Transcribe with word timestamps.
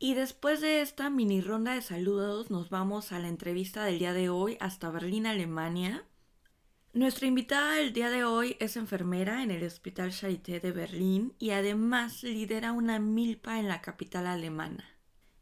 Y 0.00 0.14
después 0.14 0.60
de 0.60 0.80
esta 0.80 1.10
mini 1.10 1.40
ronda 1.40 1.74
de 1.74 1.82
saludos 1.82 2.50
nos 2.50 2.70
vamos 2.70 3.10
a 3.10 3.18
la 3.18 3.26
entrevista 3.26 3.84
del 3.84 3.98
día 3.98 4.12
de 4.12 4.28
hoy 4.28 4.56
hasta 4.60 4.90
Berlín, 4.90 5.26
Alemania. 5.26 6.04
Nuestra 6.92 7.26
invitada 7.26 7.72
del 7.72 7.92
día 7.92 8.08
de 8.08 8.22
hoy 8.22 8.56
es 8.60 8.76
enfermera 8.76 9.42
en 9.42 9.50
el 9.50 9.64
Hospital 9.64 10.12
Charité 10.12 10.60
de 10.60 10.70
Berlín 10.70 11.34
y 11.40 11.50
además 11.50 12.22
lidera 12.22 12.70
una 12.70 13.00
milpa 13.00 13.58
en 13.58 13.66
la 13.66 13.80
capital 13.80 14.28
alemana. 14.28 14.84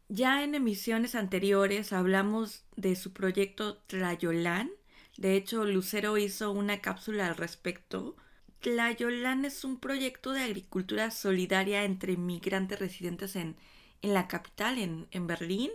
Ya 0.09 0.43
en 0.43 0.55
emisiones 0.55 1.13
anteriores 1.13 1.93
hablamos 1.93 2.65
de 2.75 2.95
su 2.95 3.13
proyecto 3.13 3.77
Tlayolan. 3.85 4.71
De 5.17 5.35
hecho, 5.35 5.65
Lucero 5.65 6.17
hizo 6.17 6.49
una 6.49 6.81
cápsula 6.81 7.27
al 7.27 7.35
respecto. 7.35 8.15
Tlayolan 8.61 9.45
es 9.45 9.63
un 9.63 9.79
proyecto 9.79 10.31
de 10.31 10.41
agricultura 10.41 11.11
solidaria 11.11 11.83
entre 11.83 12.17
migrantes 12.17 12.79
residentes 12.79 13.35
en, 13.35 13.55
en 14.01 14.13
la 14.13 14.27
capital, 14.27 14.77
en, 14.77 15.07
en 15.11 15.27
Berlín. 15.27 15.71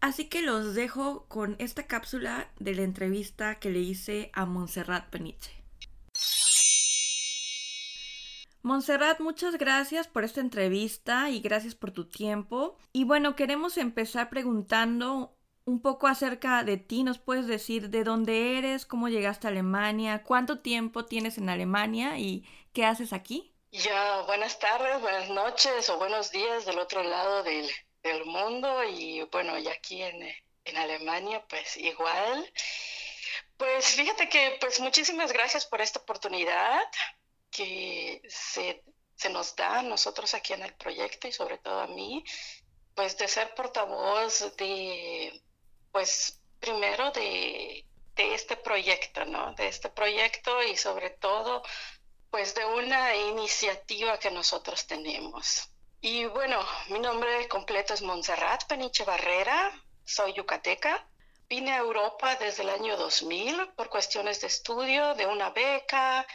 Así 0.00 0.26
que 0.26 0.42
los 0.42 0.74
dejo 0.74 1.26
con 1.28 1.56
esta 1.58 1.86
cápsula 1.86 2.50
de 2.58 2.74
la 2.74 2.82
entrevista 2.82 3.58
que 3.58 3.70
le 3.70 3.80
hice 3.80 4.30
a 4.34 4.44
Montserrat 4.46 5.08
Peniche. 5.10 5.50
Montserrat, 8.62 9.20
muchas 9.20 9.58
gracias 9.58 10.08
por 10.08 10.24
esta 10.24 10.40
entrevista 10.40 11.30
y 11.30 11.40
gracias 11.40 11.76
por 11.76 11.92
tu 11.92 12.08
tiempo. 12.08 12.76
Y 12.92 13.04
bueno, 13.04 13.36
queremos 13.36 13.78
empezar 13.78 14.28
preguntando 14.28 15.36
un 15.64 15.80
poco 15.80 16.08
acerca 16.08 16.64
de 16.64 16.76
ti. 16.76 17.04
¿Nos 17.04 17.18
puedes 17.18 17.46
decir 17.46 17.90
de 17.90 18.02
dónde 18.02 18.58
eres, 18.58 18.84
cómo 18.84 19.08
llegaste 19.08 19.46
a 19.46 19.50
Alemania, 19.50 20.24
cuánto 20.24 20.58
tiempo 20.58 21.04
tienes 21.04 21.38
en 21.38 21.48
Alemania 21.48 22.18
y 22.18 22.44
qué 22.72 22.84
haces 22.84 23.12
aquí? 23.12 23.55
Ya, 23.84 24.22
buenas 24.22 24.58
tardes, 24.58 25.00
buenas 25.02 25.28
noches 25.28 25.90
o 25.90 25.98
buenos 25.98 26.30
días 26.30 26.64
del 26.64 26.78
otro 26.78 27.02
lado 27.02 27.42
del, 27.42 27.70
del 28.02 28.24
mundo 28.24 28.82
y 28.84 29.22
bueno, 29.24 29.58
y 29.58 29.68
aquí 29.68 30.02
en, 30.02 30.22
en 30.64 30.76
Alemania 30.78 31.44
pues 31.46 31.76
igual. 31.76 32.50
Pues 33.58 33.86
fíjate 33.94 34.28
que 34.28 34.56
pues 34.60 34.80
muchísimas 34.80 35.32
gracias 35.32 35.66
por 35.66 35.80
esta 35.82 36.00
oportunidad 36.00 36.80
que 37.50 38.22
se, 38.28 38.82
se 39.14 39.28
nos 39.30 39.54
da 39.56 39.80
a 39.80 39.82
nosotros 39.82 40.32
aquí 40.34 40.54
en 40.54 40.62
el 40.62 40.74
proyecto 40.74 41.28
y 41.28 41.32
sobre 41.32 41.58
todo 41.58 41.80
a 41.80 41.86
mí, 41.86 42.24
pues 42.94 43.18
de 43.18 43.28
ser 43.28 43.54
portavoz 43.54 44.56
de, 44.56 45.42
pues 45.92 46.40
primero 46.60 47.10
de, 47.12 47.86
de 48.16 48.34
este 48.34 48.56
proyecto, 48.56 49.24
¿no? 49.26 49.52
De 49.54 49.68
este 49.68 49.90
proyecto 49.90 50.62
y 50.62 50.76
sobre 50.76 51.10
todo, 51.10 51.62
pues 52.30 52.54
de 52.54 52.64
una 52.64 53.14
iniciativa 53.14 54.18
que 54.18 54.30
nosotros 54.30 54.86
tenemos. 54.86 55.68
Y 56.00 56.26
bueno, 56.26 56.58
mi 56.88 56.98
nombre 56.98 57.48
completo 57.48 57.94
es 57.94 58.02
Montserrat 58.02 58.64
Peniche 58.66 59.04
Barrera, 59.04 59.72
soy 60.04 60.34
yucateca. 60.34 61.08
Vine 61.48 61.72
a 61.72 61.78
Europa 61.78 62.36
desde 62.36 62.64
el 62.64 62.70
año 62.70 62.96
2000 62.96 63.68
por 63.76 63.88
cuestiones 63.88 64.40
de 64.40 64.48
estudio, 64.48 65.14
de 65.14 65.26
una 65.26 65.50
beca 65.50 66.26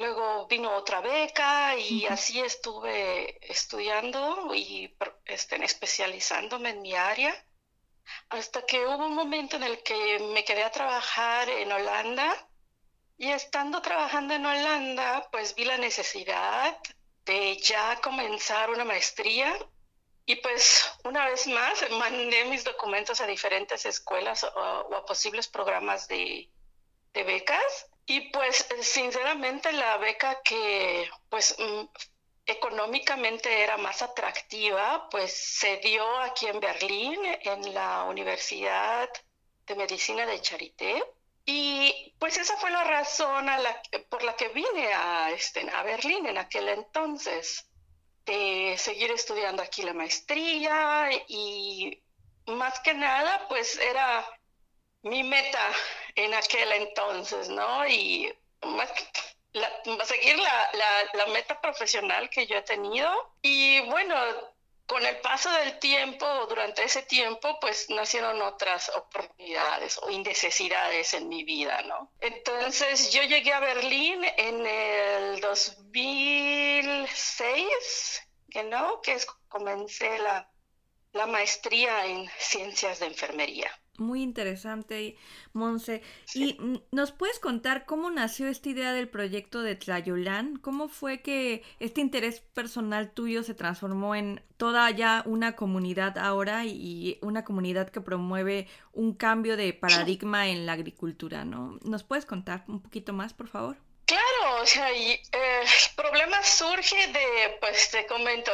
Luego 0.00 0.46
vino 0.46 0.74
otra 0.74 1.02
beca 1.02 1.76
y 1.76 2.06
así 2.06 2.40
estuve 2.40 3.38
estudiando 3.52 4.54
y 4.54 4.96
este, 5.26 5.62
especializándome 5.62 6.70
en 6.70 6.80
mi 6.80 6.94
área, 6.94 7.34
hasta 8.30 8.64
que 8.64 8.86
hubo 8.86 9.04
un 9.04 9.14
momento 9.14 9.56
en 9.56 9.64
el 9.64 9.82
que 9.82 10.18
me 10.32 10.42
quedé 10.42 10.64
a 10.64 10.70
trabajar 10.70 11.50
en 11.50 11.70
Holanda 11.70 12.48
y 13.20 13.30
estando 13.32 13.82
trabajando 13.82 14.32
en 14.32 14.46
Holanda, 14.46 15.28
pues 15.30 15.54
vi 15.54 15.66
la 15.66 15.76
necesidad 15.76 16.78
de 17.26 17.58
ya 17.58 18.00
comenzar 18.00 18.70
una 18.70 18.86
maestría 18.86 19.58
y 20.24 20.36
pues 20.36 20.90
una 21.04 21.26
vez 21.26 21.46
más 21.46 21.84
mandé 21.98 22.46
mis 22.46 22.64
documentos 22.64 23.20
a 23.20 23.26
diferentes 23.26 23.84
escuelas 23.84 24.42
o, 24.42 24.96
a 24.96 25.04
posibles 25.04 25.48
programas 25.48 26.08
de, 26.08 26.48
de 27.12 27.22
becas 27.24 27.90
y 28.06 28.30
pues 28.30 28.66
sinceramente 28.80 29.70
la 29.72 29.98
beca 29.98 30.40
que 30.42 31.06
pues 31.28 31.56
mm, 31.58 31.84
económicamente 32.46 33.62
era 33.62 33.76
más 33.76 34.00
atractiva, 34.00 35.10
pues 35.10 35.30
se 35.30 35.76
dio 35.76 36.20
aquí 36.20 36.46
en 36.46 36.58
Berlín, 36.58 37.20
en 37.42 37.74
la 37.74 38.04
Universidad 38.04 39.10
de 39.66 39.74
Medicina 39.74 40.24
de 40.24 40.40
Charité. 40.40 41.04
Y 41.44 42.14
pues 42.18 42.36
esa 42.36 42.56
fue 42.56 42.70
la 42.70 42.84
razón 42.84 43.46
por 44.08 44.22
la 44.22 44.36
que 44.36 44.48
vine 44.48 44.92
a, 44.92 45.30
este, 45.30 45.68
a 45.70 45.82
Berlín 45.82 46.26
en 46.26 46.38
aquel 46.38 46.68
entonces, 46.68 47.66
de 48.26 48.76
seguir 48.78 49.10
estudiando 49.10 49.62
aquí 49.62 49.82
la 49.82 49.94
maestría 49.94 51.10
y 51.26 52.02
más 52.46 52.80
que 52.80 52.94
nada 52.94 53.46
pues 53.48 53.78
era 53.78 54.26
mi 55.02 55.22
meta 55.22 55.66
en 56.14 56.34
aquel 56.34 56.72
entonces, 56.72 57.48
¿no? 57.48 57.86
Y 57.86 58.32
más 58.62 58.92
seguir 60.04 60.38
la, 60.38 60.70
la, 61.14 61.26
meta 61.26 61.60
profesional 61.60 62.28
que 62.30 62.46
yo 62.46 62.56
he 62.56 62.62
tenido. 62.62 63.10
Y 63.42 63.80
bueno, 63.80 64.14
con 64.90 65.06
el 65.06 65.16
paso 65.18 65.48
del 65.52 65.78
tiempo, 65.78 66.26
durante 66.48 66.82
ese 66.82 67.02
tiempo, 67.02 67.60
pues 67.60 67.88
nacieron 67.90 68.42
otras 68.42 68.88
oportunidades 68.88 69.98
o 69.98 70.10
necesidades 70.10 71.14
en 71.14 71.28
mi 71.28 71.44
vida, 71.44 71.80
¿no? 71.82 72.10
Entonces 72.18 73.12
yo 73.12 73.22
llegué 73.22 73.52
a 73.52 73.60
Berlín 73.60 74.24
en 74.36 74.66
el 74.66 75.40
2006, 75.40 78.22
que 78.50 78.64
no, 78.64 79.00
que 79.00 79.12
es, 79.12 79.26
comencé 79.48 80.18
la, 80.18 80.50
la 81.12 81.26
maestría 81.26 82.06
en 82.06 82.28
ciencias 82.40 82.98
de 82.98 83.06
enfermería 83.06 83.79
muy 83.98 84.22
interesante, 84.22 85.16
Monse. 85.52 86.02
¿Y 86.34 86.56
nos 86.90 87.12
puedes 87.12 87.38
contar 87.38 87.86
cómo 87.86 88.10
nació 88.10 88.48
esta 88.48 88.70
idea 88.70 88.92
del 88.92 89.08
proyecto 89.08 89.62
de 89.62 89.76
Tlayolán? 89.76 90.56
¿Cómo 90.56 90.88
fue 90.88 91.20
que 91.20 91.62
este 91.78 92.00
interés 92.00 92.40
personal 92.40 93.10
tuyo 93.10 93.42
se 93.42 93.54
transformó 93.54 94.14
en 94.14 94.42
toda 94.56 94.90
ya 94.90 95.22
una 95.26 95.54
comunidad 95.54 96.18
ahora 96.18 96.64
y 96.64 97.18
una 97.22 97.44
comunidad 97.44 97.90
que 97.90 98.00
promueve 98.00 98.68
un 98.92 99.14
cambio 99.14 99.56
de 99.56 99.72
paradigma 99.72 100.48
en 100.48 100.66
la 100.66 100.72
agricultura, 100.72 101.44
¿no? 101.44 101.78
¿Nos 101.82 102.02
puedes 102.02 102.26
contar 102.26 102.64
un 102.68 102.80
poquito 102.80 103.12
más, 103.12 103.34
por 103.34 103.48
favor? 103.48 103.76
Claro, 104.06 104.62
o 104.62 104.66
sea, 104.66 104.92
y, 104.92 105.12
eh, 105.12 105.20
el 105.32 105.94
problema 105.94 106.42
surge 106.42 106.96
de, 107.12 107.56
pues 107.60 107.90
te 107.92 108.06
comento, 108.06 108.50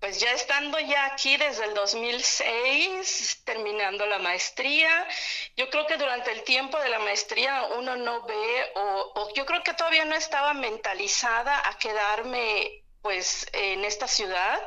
pues 0.00 0.20
ya 0.20 0.32
estando 0.32 0.78
ya 0.78 1.06
aquí 1.06 1.36
desde 1.36 1.64
el 1.64 1.74
2006, 1.74 3.42
terminando 3.44 4.06
la 4.06 4.18
maestría, 4.18 5.06
yo 5.56 5.68
creo 5.70 5.86
que 5.86 5.96
durante 5.96 6.30
el 6.30 6.44
tiempo 6.44 6.78
de 6.78 6.88
la 6.88 7.00
maestría 7.00 7.64
uno 7.76 7.96
no 7.96 8.22
ve, 8.22 8.72
o, 8.76 9.32
yo 9.34 9.44
creo 9.44 9.62
que 9.64 9.74
todavía 9.74 10.04
no 10.04 10.14
estaba 10.14 10.54
mentalizada 10.54 11.68
a 11.68 11.76
quedarme 11.78 12.84
pues 13.02 13.48
en 13.52 13.84
esta 13.84 14.06
ciudad. 14.06 14.64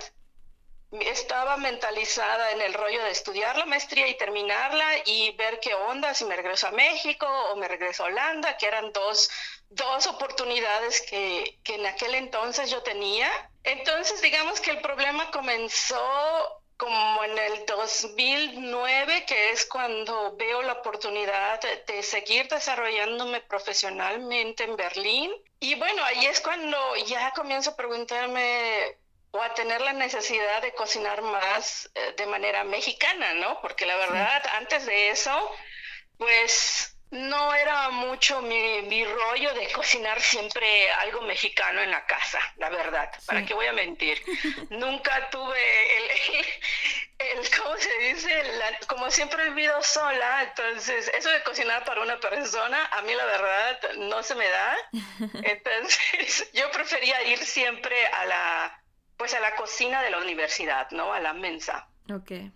Estaba 0.92 1.56
mentalizada 1.56 2.52
en 2.52 2.60
el 2.60 2.74
rollo 2.74 3.02
de 3.06 3.12
estudiar 3.12 3.58
la 3.58 3.66
maestría 3.66 4.10
y 4.10 4.18
terminarla 4.18 4.86
y 5.06 5.32
ver 5.38 5.62
qué 5.62 5.74
onda, 5.74 6.14
si 6.14 6.26
me 6.26 6.36
regreso 6.36 6.68
a 6.68 6.72
México 6.72 7.26
o 7.26 7.56
me 7.56 7.70
regreso 7.70 8.04
a 8.04 8.08
Holanda, 8.08 8.58
que 8.58 8.66
eran 8.66 8.92
dos, 8.92 9.30
dos 9.70 10.08
oportunidades 10.08 11.00
que, 11.02 11.60
que 11.64 11.76
en 11.76 11.86
aquel 11.86 12.16
entonces 12.16 12.70
yo 12.70 12.84
tenía 12.84 13.51
entonces, 13.64 14.22
digamos 14.22 14.60
que 14.60 14.72
el 14.72 14.82
problema 14.82 15.30
comenzó 15.32 16.62
como 16.82 17.24
en 17.24 17.38
el 17.38 17.66
2009, 17.68 19.26
que 19.28 19.52
es 19.52 19.66
cuando 19.66 20.36
veo 20.36 20.64
la 20.64 20.74
oportunidad 20.74 21.62
de, 21.86 22.02
seguir 22.02 22.48
desarrollándome 22.48 23.40
profesionalmente 23.42 24.64
en 24.64 24.76
Berlín. 24.76 25.32
Y 25.60 25.76
bueno, 25.76 26.04
ahí 26.04 26.26
es 26.26 26.42
cuando 26.42 26.96
ya 27.06 27.32
comienzo 27.32 27.70
a 27.70 27.76
preguntarme 27.76 28.98
o 29.30 29.40
a 29.40 29.54
tener 29.54 29.80
la 29.82 29.94
necesidad 29.94 30.64
de 30.64 30.74
cocinar 30.74 31.22
más 31.22 31.88
eh, 31.94 32.16
de 32.18 32.26
manera 32.26 32.64
mexicana, 32.64 33.36
¿no? 33.36 33.62
Porque 33.62 33.86
la 33.86 33.96
verdad, 33.98 34.44
antes 34.58 34.88
de 34.88 35.12
eso, 35.12 35.52
pues 36.18 36.91
no 37.12 37.54
era 37.54 37.90
mucho 37.90 38.42
mi, 38.42 39.06
rollo 39.06 39.54
de 39.54 39.70
cocinar 39.74 40.22
siempre 40.22 40.90
algo 40.92 41.22
mexicano 41.22 41.82
en 41.82 41.92
la 41.92 42.06
casa, 42.06 42.40
la 42.56 42.70
verdad. 42.70 43.12
¿Para 43.26 43.46
qué 43.46 43.54
voy 43.54 43.68
a 43.68 43.74
mentir? 43.74 44.22
Nunca 44.70 45.30
tuve 45.30 45.98
el, 45.98 46.12
el, 47.20 47.50
¿cómo 47.58 47.78
se 47.78 47.98
dice? 48.00 48.44
como 48.88 49.12
siempre 49.12 49.44
he 49.44 49.50
vivido 49.50 49.84
sola, 49.84 50.44
entonces 50.44 51.12
eso 51.14 51.30
de 51.30 51.44
cocinar 51.44 51.84
para 51.84 52.02
una 52.02 52.18
persona, 52.18 52.86
a 52.92 53.02
mí 53.02 53.14
la 53.14 53.26
verdad 53.26 53.80
no 53.98 54.24
se 54.24 54.36
me 54.36 54.48
da. 54.48 54.78
Entonces 55.44 56.50
yo 56.54 56.72
prefería 56.72 57.24
ir 57.24 57.40
siempre 57.40 58.08
a 58.08 58.26
la, 58.26 58.84
pues 59.18 59.34
a 59.34 59.42
la 59.42 59.56
cocina 59.56 60.02
de 60.02 60.12
la 60.12 60.20
universidad, 60.20 60.90
¿no? 60.92 61.14
A 61.14 61.20
la 61.20 61.34
mensa. 61.34 61.91
Okay. 62.10 62.52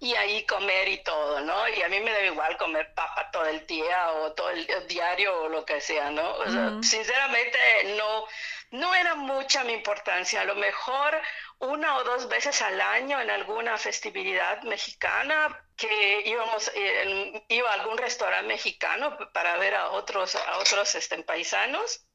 Y 0.00 0.14
ahí 0.14 0.44
comer 0.44 0.88
y 0.88 1.02
todo, 1.02 1.40
¿no? 1.40 1.68
Y 1.68 1.82
a 1.82 1.88
mí 1.88 2.00
me 2.00 2.10
da 2.10 2.24
igual 2.24 2.56
comer 2.58 2.92
papa 2.94 3.30
todo 3.30 3.46
el 3.46 3.66
día 3.66 4.12
o 4.12 4.32
todo 4.32 4.50
el, 4.50 4.66
diario 4.86 5.42
o 5.42 5.48
lo 5.48 5.64
que 5.64 5.80
sea, 5.80 6.10
¿no? 6.10 6.34
O 6.34 6.50
sea, 6.50 6.78
sinceramente 6.82 7.58
no, 7.96 8.24
no 8.72 8.94
era 8.94 9.14
mucha 9.14 9.64
mi 9.64 9.72
importancia. 9.72 10.42
A 10.42 10.44
lo 10.44 10.56
mejor 10.56 11.18
una 11.60 11.96
o 11.96 12.04
dos 12.04 12.28
veces 12.28 12.60
al 12.60 12.80
año 12.80 13.20
en 13.20 13.30
alguna 13.30 13.78
festividad 13.78 14.62
mexicana 14.62 15.64
que 15.76 16.22
íbamos 16.26 16.70
eh, 16.74 17.44
iba 17.48 17.70
a 17.70 17.74
algún 17.74 17.98
restaurante 17.98 18.48
mexicano 18.48 19.16
para 19.32 19.56
ver 19.56 19.74
a 19.74 19.90
otros 19.90 20.34
a 20.34 20.58
otros 20.58 20.94
este, 20.94 21.22
paisanos 21.22 22.07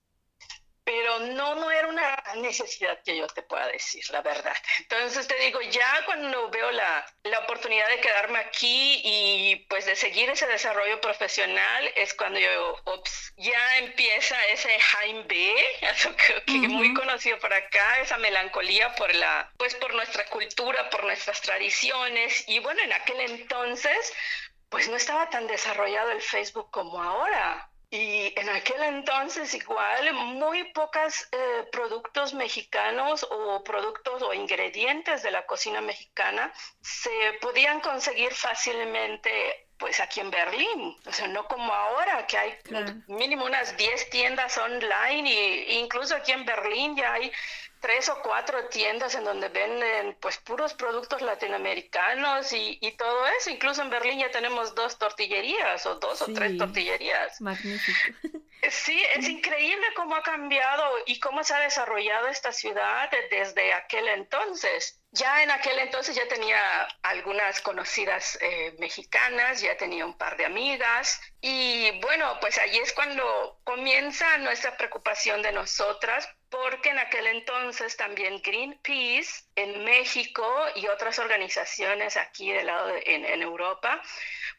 pero 0.83 1.19
no, 1.19 1.55
no 1.55 1.71
era 1.71 1.87
una 1.87 2.23
necesidad 2.35 3.01
que 3.03 3.17
yo 3.17 3.27
te 3.27 3.41
pueda 3.43 3.67
decir, 3.67 4.03
la 4.09 4.21
verdad. 4.21 4.55
Entonces 4.79 5.27
te 5.27 5.35
digo, 5.39 5.61
ya 5.61 6.03
cuando 6.05 6.49
veo 6.49 6.71
la, 6.71 7.05
la 7.23 7.39
oportunidad 7.39 7.87
de 7.89 8.01
quedarme 8.01 8.39
aquí 8.39 9.01
y 9.03 9.55
pues 9.69 9.85
de 9.85 9.95
seguir 9.95 10.29
ese 10.29 10.47
desarrollo 10.47 10.99
profesional, 10.99 11.91
es 11.95 12.13
cuando 12.13 12.39
yo, 12.39 12.75
ups, 12.85 13.33
ya 13.37 13.77
empieza 13.77 14.35
ese 14.47 14.77
Jaime 14.79 15.23
B, 15.23 15.55
que, 16.45 16.61
que 16.61 16.67
muy 16.67 16.93
conocido 16.93 17.39
por 17.39 17.53
acá, 17.53 18.01
esa 18.01 18.17
melancolía 18.17 18.93
por 18.95 19.13
la, 19.15 19.51
pues 19.57 19.75
por 19.75 19.93
nuestra 19.93 20.25
cultura, 20.25 20.89
por 20.89 21.03
nuestras 21.03 21.41
tradiciones. 21.41 22.43
Y 22.47 22.59
bueno, 22.59 22.81
en 22.81 22.93
aquel 22.93 23.21
entonces, 23.21 24.13
pues 24.69 24.89
no 24.89 24.95
estaba 24.95 25.29
tan 25.29 25.47
desarrollado 25.47 26.11
el 26.11 26.21
Facebook 26.21 26.71
como 26.71 27.01
ahora. 27.01 27.69
Y 27.93 28.33
en 28.39 28.49
aquel 28.49 28.81
entonces 28.81 29.53
igual 29.53 30.13
muy 30.13 30.63
pocos 30.73 31.27
eh, 31.31 31.67
productos 31.71 32.33
mexicanos 32.33 33.23
o 33.29 33.63
productos 33.63 34.23
o 34.23 34.33
ingredientes 34.33 35.21
de 35.21 35.29
la 35.29 35.45
cocina 35.45 35.79
mexicana 35.79 36.51
se 36.81 37.11
podían 37.39 37.81
conseguir 37.81 38.33
fácilmente 38.33 39.67
pues 39.77 39.99
aquí 39.99 40.21
en 40.21 40.31
Berlín, 40.31 40.97
o 41.05 41.11
sea, 41.11 41.27
no 41.27 41.47
como 41.47 41.71
ahora 41.71 42.25
que 42.25 42.35
hay 42.35 42.57
mínimo 43.07 43.45
unas 43.45 43.77
10 43.77 44.09
tiendas 44.09 44.57
online 44.57 45.29
e 45.29 45.73
incluso 45.75 46.15
aquí 46.15 46.31
en 46.31 46.45
Berlín 46.45 46.95
ya 46.95 47.13
hay 47.13 47.31
tres 47.83 48.07
o 48.07 48.21
cuatro 48.21 48.69
tiendas 48.69 49.13
en 49.13 49.25
donde 49.25 49.49
venden 49.49 50.15
pues 50.21 50.37
puros 50.37 50.73
productos 50.73 51.21
latinoamericanos 51.21 52.53
y, 52.53 52.77
y, 52.79 52.93
todo 52.93 53.27
eso. 53.37 53.49
Incluso 53.49 53.81
en 53.81 53.89
Berlín 53.89 54.19
ya 54.19 54.31
tenemos 54.31 54.73
dos 54.73 54.97
tortillerías 54.97 55.85
o 55.85 55.95
dos 55.95 56.21
o 56.21 56.27
tres 56.33 56.57
tortillerías. 56.57 57.41
Magnífico. 57.41 58.39
Sí, 58.69 58.97
es 59.15 59.27
increíble 59.27 59.85
cómo 59.95 60.15
ha 60.15 60.23
cambiado 60.23 60.83
y 61.05 61.19
cómo 61.19 61.43
se 61.43 61.53
ha 61.53 61.59
desarrollado 61.59 62.29
esta 62.29 62.53
ciudad 62.53 63.11
desde 63.29 63.73
aquel 63.73 64.07
entonces. 64.07 65.01
Ya 65.11 65.43
en 65.43 65.51
aquel 65.51 65.77
entonces 65.79 66.15
ya 66.15 66.25
tenía 66.29 66.87
algunas 67.01 67.59
conocidas 67.59 68.39
eh, 68.41 68.73
mexicanas, 68.79 69.59
ya 69.59 69.75
tenía 69.75 70.05
un 70.05 70.17
par 70.17 70.37
de 70.37 70.45
amigas 70.45 71.19
y 71.41 71.99
bueno, 71.99 72.37
pues 72.39 72.57
allí 72.57 72.79
es 72.79 72.93
cuando 72.93 73.59
comienza 73.65 74.37
nuestra 74.37 74.77
preocupación 74.77 75.41
de 75.41 75.51
nosotras 75.51 76.29
porque 76.53 76.89
en 76.89 76.99
aquel 76.99 77.25
entonces 77.25 77.97
también 77.97 78.39
Greenpeace 78.43 79.43
en 79.55 79.83
México 79.83 80.45
y 80.75 80.85
otras 80.85 81.17
organizaciones 81.17 82.15
aquí 82.15 82.51
del 82.51 82.67
lado 82.67 82.89
en, 82.89 83.25
en, 83.25 83.41
Europa, 83.41 83.99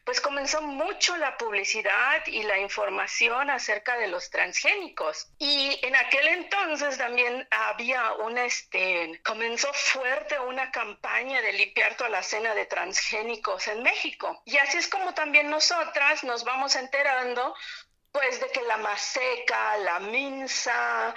pues 0.03 0.19
comenzó 0.19 0.61
mucho 0.61 1.15
la 1.15 1.37
publicidad 1.37 2.21
y 2.27 2.43
la 2.43 2.59
información 2.59 3.49
acerca 3.49 3.97
de 3.97 4.07
los 4.07 4.29
transgénicos. 4.29 5.29
Y 5.39 5.79
en 5.83 5.95
aquel 5.95 6.27
entonces 6.27 6.97
también 6.97 7.47
había 7.49 8.11
un, 8.15 8.37
este, 8.39 9.21
comenzó 9.23 9.71
fuerte 9.71 10.37
una 10.37 10.71
campaña 10.71 11.41
de 11.41 11.53
limpiar 11.53 11.95
toda 11.95 12.09
la 12.09 12.23
cena 12.23 12.53
de 12.53 12.65
transgénicos 12.65 13.69
en 13.69 13.83
México. 13.83 14.41
Y 14.43 14.57
así 14.57 14.79
es 14.79 14.89
como 14.89 15.13
también 15.13 15.49
nosotras 15.49 16.25
nos 16.25 16.43
vamos 16.43 16.75
enterando 16.75 17.55
pues 18.11 18.39
de 18.39 18.49
que 18.49 18.61
la 18.61 18.77
maseca, 18.77 19.77
la 19.77 19.99
minza 19.99 21.13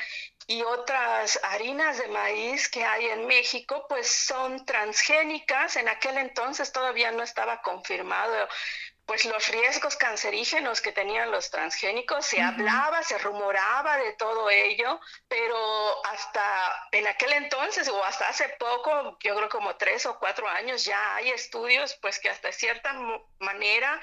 y 0.51 0.63
otras 0.63 1.39
harinas 1.43 1.99
de 1.99 2.09
maíz 2.09 2.71
que 2.71 2.83
hay 2.83 3.05
en 3.11 3.27
México, 3.27 3.85
pues 3.87 4.11
son 4.11 4.65
transgénicas. 4.65 5.77
En 5.77 5.89
aquel 5.91 6.17
entonces 6.17 6.73
todavía 6.73 7.13
no 7.13 7.23
estaba 7.23 7.61
confirmado 7.61 8.49
pues 9.09 9.25
los 9.25 9.49
riesgos 9.49 9.97
cancerígenos 9.97 10.83
que 10.83 10.93
tenían 10.93 11.31
los 11.31 11.51
transgénicos, 11.51 12.27
se 12.27 12.43
hablaba, 12.43 13.03
se 13.03 13.17
rumoraba 13.17 13.97
de 13.97 14.13
todo 14.13 14.51
ello, 14.51 15.01
pero 15.27 15.57
hasta 16.05 16.43
en 16.93 17.07
aquel 17.07 17.33
entonces 17.33 17.89
o 17.89 18.05
hasta 18.05 18.29
hace 18.29 18.51
poco, 18.59 19.17
yo 19.21 19.35
creo 19.35 19.49
como 19.49 19.77
tres 19.77 20.05
o 20.05 20.19
cuatro 20.19 20.47
años, 20.47 20.85
ya 20.85 21.17
hay 21.17 21.31
estudios 21.31 21.95
pues 22.03 22.19
que 22.19 22.29
hasta 22.29 22.53
cierta 22.53 22.93
manera 23.39 23.99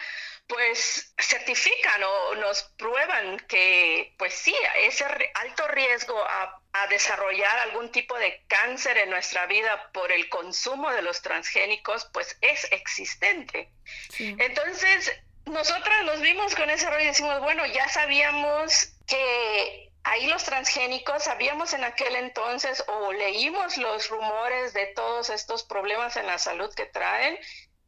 pues 0.47 1.13
certifican 1.17 2.03
o 2.03 2.35
nos 2.35 2.63
prueban 2.77 3.39
que 3.47 4.13
pues 4.17 4.33
sí, 4.33 4.55
ese 4.81 5.05
alto 5.33 5.67
riesgo 5.69 6.17
a, 6.17 6.61
desarrollar 6.89 7.57
algún 7.59 7.89
tipo 7.89 8.17
de 8.19 8.43
cáncer 8.47 8.97
en 8.97 9.09
nuestra 9.09 9.45
vida 9.45 9.89
por 9.93 10.11
el 10.11 10.27
consumo 10.27 10.91
de 10.91 11.01
los 11.01 11.21
transgénicos 11.21 12.09
pues 12.13 12.37
es 12.41 12.69
existente. 12.69 13.71
Entonces, 14.19 15.11
nosotras 15.45 16.03
nos 16.03 16.19
vimos 16.19 16.53
con 16.53 16.69
ese 16.69 16.89
rollo 16.89 17.03
y 17.03 17.07
decimos, 17.07 17.39
bueno, 17.39 17.65
ya 17.65 17.87
sabíamos 17.87 18.91
que 19.07 19.89
ahí 20.03 20.27
los 20.27 20.43
transgénicos, 20.43 21.23
sabíamos 21.23 21.73
en 21.73 21.83
aquel 21.83 22.15
entonces 22.15 22.83
o 22.87 23.11
leímos 23.13 23.77
los 23.77 24.09
rumores 24.09 24.73
de 24.73 24.87
todos 24.87 25.29
estos 25.29 25.63
problemas 25.63 26.17
en 26.17 26.27
la 26.27 26.37
salud 26.37 26.73
que 26.75 26.85
traen 26.85 27.39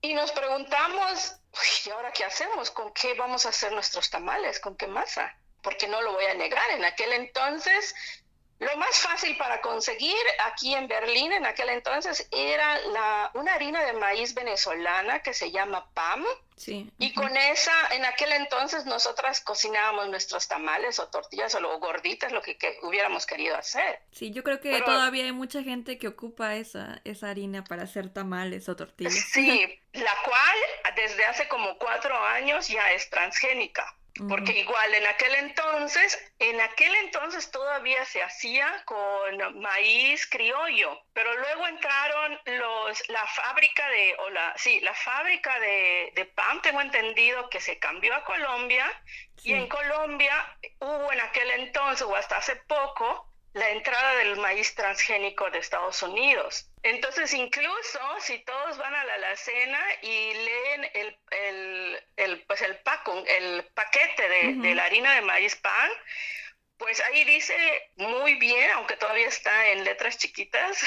y 0.01 0.13
nos 0.13 0.31
preguntamos, 0.31 1.35
¿y 1.85 1.89
ahora 1.89 2.11
qué 2.11 2.23
hacemos? 2.23 2.71
¿Con 2.71 2.93
qué 2.93 3.13
vamos 3.15 3.45
a 3.45 3.49
hacer 3.49 3.71
nuestros 3.71 4.09
tamales? 4.09 4.59
¿Con 4.59 4.75
qué 4.75 4.87
masa? 4.87 5.35
Porque 5.61 5.87
no 5.87 6.01
lo 6.01 6.13
voy 6.13 6.25
a 6.25 6.33
negar, 6.35 6.69
en 6.71 6.85
aquel 6.85 7.13
entonces 7.13 7.95
lo 8.59 8.75
más 8.77 8.99
fácil 8.99 9.37
para 9.37 9.61
conseguir 9.61 10.15
aquí 10.45 10.73
en 10.73 10.87
Berlín 10.87 11.31
en 11.31 11.45
aquel 11.45 11.69
entonces 11.69 12.27
era 12.31 12.79
la, 12.79 13.31
una 13.35 13.53
harina 13.53 13.83
de 13.83 13.93
maíz 13.93 14.33
venezolana 14.33 15.21
que 15.21 15.33
se 15.33 15.51
llama 15.51 15.87
PAM. 15.93 16.25
Sí. 16.55 16.89
Y 16.97 17.13
con 17.13 17.37
esa, 17.37 17.71
en 17.91 18.03
aquel 18.05 18.31
entonces 18.31 18.87
nosotras 18.87 19.41
cocinábamos 19.41 20.09
nuestros 20.09 20.47
tamales 20.47 20.97
o 20.97 21.07
tortillas 21.07 21.53
o, 21.53 21.79
gorditas, 21.79 22.31
lo 22.31 22.41
que, 22.41 22.57
hubiéramos 22.81 23.27
querido 23.27 23.55
hacer. 23.55 23.99
Sí, 24.11 24.31
yo 24.31 24.43
creo 24.43 24.59
que 24.59 24.81
todavía 24.81 25.25
hay 25.25 25.33
mucha 25.33 25.61
gente 25.61 25.99
que 25.99 26.07
ocupa 26.07 26.55
esa, 26.55 26.99
esa 27.03 27.29
harina 27.29 27.63
para 27.63 27.83
hacer 27.83 28.11
tamales 28.11 28.67
o 28.69 28.75
tortillas. 28.75 29.13
Sí, 29.13 29.79
la 29.93 30.13
cual 30.25 30.95
desde 30.95 31.25
hace 31.25 31.47
como 31.47 31.77
cuatro 31.77 32.17
años 32.25 32.67
ya 32.67 32.91
es 32.91 33.07
transgénica. 33.11 33.95
Porque 34.27 34.59
igual 34.59 34.93
en 34.93 35.05
aquel 35.07 35.35
entonces, 35.35 36.17
en 36.39 36.59
aquel 36.61 36.93
entonces 36.95 37.51
todavía 37.51 38.03
se 38.05 38.23
hacía 38.23 38.83
con 38.85 39.61
maíz 39.61 40.27
criollo, 40.27 41.01
pero 41.13 41.35
luego 41.37 41.67
entraron 41.67 42.39
los, 42.45 43.09
la 43.09 43.25
fábrica 43.27 43.87
de, 43.89 44.15
o 44.19 44.29
la, 44.29 44.53
sí, 44.57 44.79
la 44.81 44.93
fábrica 44.93 45.59
de, 45.59 46.11
de 46.15 46.25
pan, 46.25 46.61
tengo 46.61 46.81
entendido 46.81 47.49
que 47.49 47.59
se 47.59 47.79
cambió 47.79 48.15
a 48.15 48.23
Colombia, 48.23 48.85
y 49.43 49.53
en 49.53 49.67
Colombia 49.67 50.57
hubo 50.79 51.11
en 51.11 51.21
aquel 51.21 51.51
entonces, 51.51 52.01
o 52.01 52.15
hasta 52.15 52.37
hace 52.37 52.55
poco, 52.55 53.26
la 53.57 53.71
entrada 53.71 54.15
del 54.17 54.37
maíz 54.37 54.75
transgénico 54.75 55.49
de 55.49 55.59
Estados 55.59 56.01
Unidos. 56.03 56.69
Entonces, 56.83 57.33
incluso 57.33 57.99
si 58.19 58.39
todos 58.39 58.77
van 58.77 58.93
a 58.93 59.03
la 59.03 59.15
alacena 59.15 59.79
y 60.01 60.33
leen 60.33 60.91
el, 60.93 61.19
el, 61.31 62.03
el 62.17 62.43
pues 62.45 62.61
el, 62.61 62.79
el 63.27 63.65
paquete 63.73 64.29
de, 64.29 64.53
de, 64.55 64.75
la 64.75 64.85
harina 64.85 65.15
de 65.15 65.21
maíz 65.21 65.55
pan, 65.55 65.91
pues 66.77 67.01
ahí 67.01 67.23
dice 67.25 67.55
muy 67.95 68.35
bien, 68.35 68.69
aunque 68.71 68.95
todavía 68.95 69.27
está 69.27 69.69
en 69.69 69.83
letras 69.83 70.19
chiquitas, 70.19 70.79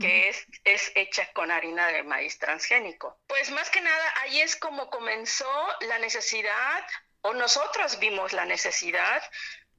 que 0.00 0.28
es, 0.28 0.46
es 0.64 0.92
hecha 0.96 1.32
con 1.32 1.52
harina 1.52 1.86
de 1.88 2.02
maíz 2.02 2.38
transgénico. 2.38 3.16
Pues 3.28 3.50
más 3.52 3.70
que 3.70 3.80
nada, 3.80 4.14
ahí 4.16 4.40
es 4.40 4.56
como 4.56 4.90
comenzó 4.90 5.68
la 5.82 5.98
necesidad, 5.98 6.84
o 7.22 7.34
nosotros 7.34 7.98
vimos 8.00 8.32
la 8.32 8.46
necesidad 8.46 9.22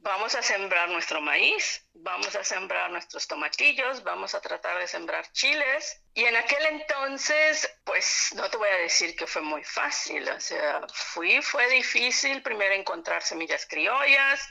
vamos 0.01 0.35
a 0.35 0.41
sembrar 0.41 0.89
nuestro 0.89 1.21
maíz, 1.21 1.85
vamos 1.93 2.35
a 2.35 2.43
sembrar 2.43 2.91
nuestros 2.91 3.27
tomatillos, 3.27 4.03
vamos 4.03 4.35
a 4.35 4.41
tratar 4.41 4.77
de 4.79 4.87
sembrar 4.87 5.31
chiles. 5.31 6.01
Y 6.13 6.25
en 6.25 6.35
aquel 6.35 6.65
entonces, 6.65 7.71
pues 7.83 8.29
no 8.35 8.49
te 8.49 8.57
voy 8.57 8.69
a 8.69 8.77
decir 8.77 9.15
que 9.15 9.27
fue 9.27 9.41
muy 9.41 9.63
fácil, 9.63 10.27
o 10.29 10.39
sea, 10.39 10.81
fui, 10.93 11.41
fue 11.41 11.67
difícil 11.69 12.41
primero 12.41 12.73
encontrar 12.73 13.21
semillas 13.21 13.65
criollas, 13.65 14.49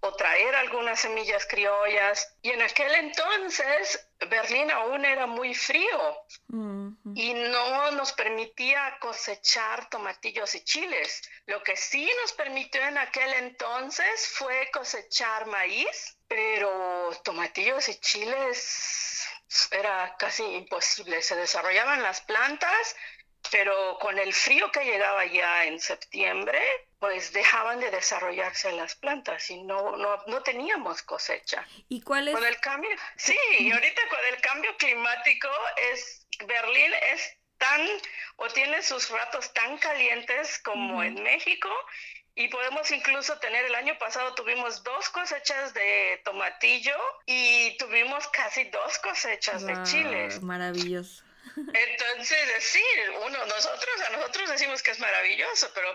o 0.00 0.14
traer 0.14 0.54
algunas 0.54 1.00
semillas 1.00 1.46
criollas. 1.46 2.36
Y 2.42 2.50
en 2.50 2.62
aquel 2.62 2.94
entonces 2.94 4.07
Berlín 4.26 4.70
aún 4.70 5.04
era 5.04 5.26
muy 5.26 5.54
frío 5.54 6.24
y 7.14 7.34
no 7.34 7.90
nos 7.92 8.12
permitía 8.12 8.98
cosechar 9.00 9.88
tomatillos 9.88 10.54
y 10.54 10.64
chiles. 10.64 11.22
Lo 11.46 11.62
que 11.62 11.76
sí 11.76 12.10
nos 12.22 12.32
permitió 12.32 12.82
en 12.82 12.98
aquel 12.98 13.32
entonces 13.34 14.28
fue 14.34 14.70
cosechar 14.72 15.46
maíz, 15.46 16.18
pero 16.26 17.10
tomatillos 17.22 17.88
y 17.88 17.94
chiles 18.00 19.24
era 19.70 20.16
casi 20.18 20.42
imposible. 20.42 21.22
Se 21.22 21.36
desarrollaban 21.36 22.02
las 22.02 22.20
plantas 22.22 22.96
pero 23.50 23.98
con 23.98 24.18
el 24.18 24.32
frío 24.32 24.70
que 24.70 24.84
llegaba 24.84 25.24
ya 25.26 25.64
en 25.64 25.80
septiembre, 25.80 26.60
pues 26.98 27.32
dejaban 27.32 27.80
de 27.80 27.90
desarrollarse 27.90 28.72
las 28.72 28.94
plantas 28.96 29.48
y 29.50 29.62
no, 29.62 29.96
no, 29.96 30.22
no 30.26 30.42
teníamos 30.42 31.02
cosecha. 31.02 31.66
¿Y 31.88 32.02
cuál 32.02 32.28
es? 32.28 32.34
Con 32.34 32.44
el 32.44 32.60
cambio, 32.60 32.90
sí, 33.16 33.38
y 33.58 33.70
ahorita 33.70 34.02
con 34.10 34.18
el 34.34 34.40
cambio 34.40 34.76
climático 34.76 35.48
es, 35.92 36.26
Berlín 36.46 36.92
es 37.12 37.36
tan, 37.58 37.80
o 38.36 38.48
tiene 38.48 38.82
sus 38.82 39.10
ratos 39.10 39.52
tan 39.52 39.78
calientes 39.78 40.58
como 40.60 41.02
en 41.02 41.22
México, 41.22 41.70
y 42.34 42.46
podemos 42.48 42.88
incluso 42.92 43.36
tener, 43.40 43.64
el 43.64 43.74
año 43.74 43.98
pasado 43.98 44.32
tuvimos 44.34 44.84
dos 44.84 45.08
cosechas 45.08 45.74
de 45.74 46.20
tomatillo 46.24 46.96
y 47.26 47.76
tuvimos 47.78 48.28
casi 48.28 48.62
dos 48.64 48.98
cosechas 49.00 49.66
de 49.66 49.82
chiles. 49.82 50.40
Maravilloso. 50.40 51.24
Entonces, 51.56 52.64
sí, 52.64 52.82
uno, 53.26 53.46
nosotros, 53.46 54.00
a 54.06 54.10
nosotros 54.10 54.50
decimos 54.50 54.82
que 54.82 54.92
es 54.92 54.98
maravilloso, 54.98 55.70
pero 55.74 55.94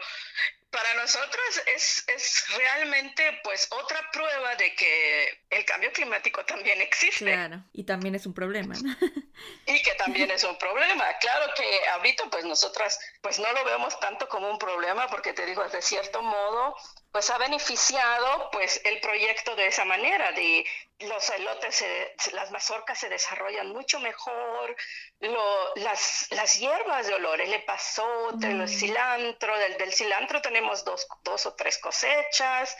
para 0.73 0.93
nosotros 0.95 1.61
es, 1.67 2.03
es 2.07 2.45
realmente 2.57 3.39
pues 3.43 3.67
otra 3.71 4.09
prueba 4.11 4.55
de 4.55 4.73
que 4.75 5.41
el 5.51 5.63
cambio 5.65 5.91
climático 5.93 6.43
también 6.45 6.81
existe. 6.81 7.25
Claro, 7.25 7.63
y 7.71 7.85
también 7.85 8.15
es 8.15 8.25
un 8.25 8.33
problema. 8.33 8.75
Y 9.65 9.81
que 9.81 9.95
también 9.95 10.29
es 10.31 10.43
un 10.43 10.57
problema. 10.57 11.05
Claro 11.19 11.51
que 11.55 11.87
ahorita 11.89 12.25
pues 12.29 12.45
nosotras 12.45 12.99
pues 13.21 13.39
no 13.39 13.51
lo 13.51 13.65
vemos 13.65 13.99
tanto 13.99 14.29
como 14.29 14.49
un 14.49 14.57
problema 14.57 15.07
porque 15.07 15.33
te 15.33 15.45
digo, 15.45 15.67
de 15.67 15.81
cierto 15.81 16.21
modo 16.21 16.75
pues 17.11 17.29
ha 17.29 17.37
beneficiado 17.37 18.49
pues 18.51 18.81
el 18.85 18.99
proyecto 18.99 19.55
de 19.55 19.67
esa 19.67 19.85
manera, 19.85 20.31
de 20.31 20.65
los 20.99 21.29
elotes, 21.29 21.85
las 22.33 22.51
mazorcas 22.51 22.99
se 22.99 23.09
desarrollan 23.09 23.69
mucho 23.69 23.99
mejor, 23.99 24.75
lo, 25.19 25.75
las, 25.75 26.27
las 26.31 26.59
hierbas 26.59 27.05
de 27.07 27.13
olor, 27.13 27.39
el 27.39 27.53
epazote, 27.53 28.47
el 28.47 28.63
mm. 28.63 28.67
cilantro, 28.67 29.57
del, 29.59 29.77
del 29.77 29.93
cilantro 29.93 30.41
tenemos 30.41 30.62
dos, 30.85 31.07
dos 31.23 31.45
o 31.45 31.53
tres 31.53 31.77
cosechas. 31.77 32.75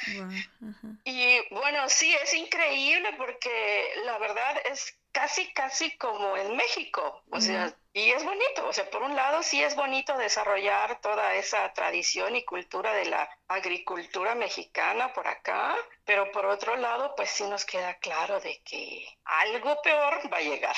Y 1.04 1.40
bueno, 1.54 1.90
sí, 1.90 2.14
es 2.24 2.34
increíble 2.34 3.14
porque 3.18 3.94
la 4.06 4.18
verdad 4.18 4.62
es 4.72 4.96
casi, 5.14 5.54
casi 5.54 5.98
como 5.98 6.36
en 6.36 6.58
México. 6.58 7.24
O 7.30 7.40
sea, 7.40 7.74
y 7.96 8.10
es 8.10 8.24
bonito, 8.26 8.68
o 8.68 8.74
sea, 8.74 8.90
por 8.90 9.04
un 9.04 9.16
lado 9.16 9.44
sí 9.44 9.62
es 9.62 9.76
bonito 9.76 10.18
desarrollar 10.18 11.00
toda 11.00 11.36
esa 11.36 11.72
tradición 11.74 12.36
y 12.36 12.44
cultura 12.44 12.92
de 12.92 13.06
la 13.06 13.30
agricultura 13.48 14.34
mexicana 14.34 15.14
por 15.14 15.28
acá, 15.28 15.76
pero 16.04 16.32
por 16.32 16.48
otro 16.48 16.76
lado, 16.76 17.14
pues 17.16 17.30
sí 17.30 17.44
nos 17.44 17.66
queda 17.66 17.94
claro 18.00 18.40
de 18.40 18.60
que 18.66 19.06
algo 19.26 19.80
peor 19.84 20.22
va 20.34 20.38
a 20.38 20.42
llegar. 20.42 20.76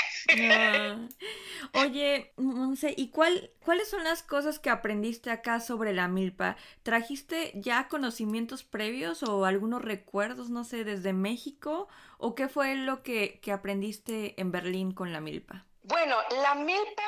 Ah. 0.51 1.07
Oye, 1.73 2.33
Monse, 2.35 2.93
¿y 2.97 3.11
cuál, 3.11 3.51
cuáles 3.63 3.89
son 3.89 4.03
las 4.03 4.21
cosas 4.21 4.59
que 4.59 4.69
aprendiste 4.69 5.31
acá 5.31 5.61
sobre 5.61 5.93
la 5.93 6.09
milpa? 6.09 6.57
¿Trajiste 6.83 7.53
ya 7.55 7.87
conocimientos 7.87 8.63
previos 8.63 9.23
o 9.23 9.45
algunos 9.45 9.81
recuerdos, 9.81 10.49
no 10.49 10.65
sé, 10.65 10.83
desde 10.83 11.13
México? 11.13 11.87
¿O 12.17 12.35
qué 12.35 12.49
fue 12.49 12.75
lo 12.75 13.03
que, 13.03 13.39
que 13.41 13.53
aprendiste 13.53 14.24
en 14.37 14.51
Berlín 14.51 14.93
con 14.93 15.13
la 15.13 15.19
milpa? 15.19 15.65
Bueno, 15.83 16.17
la 16.41 16.55
milpa 16.55 17.03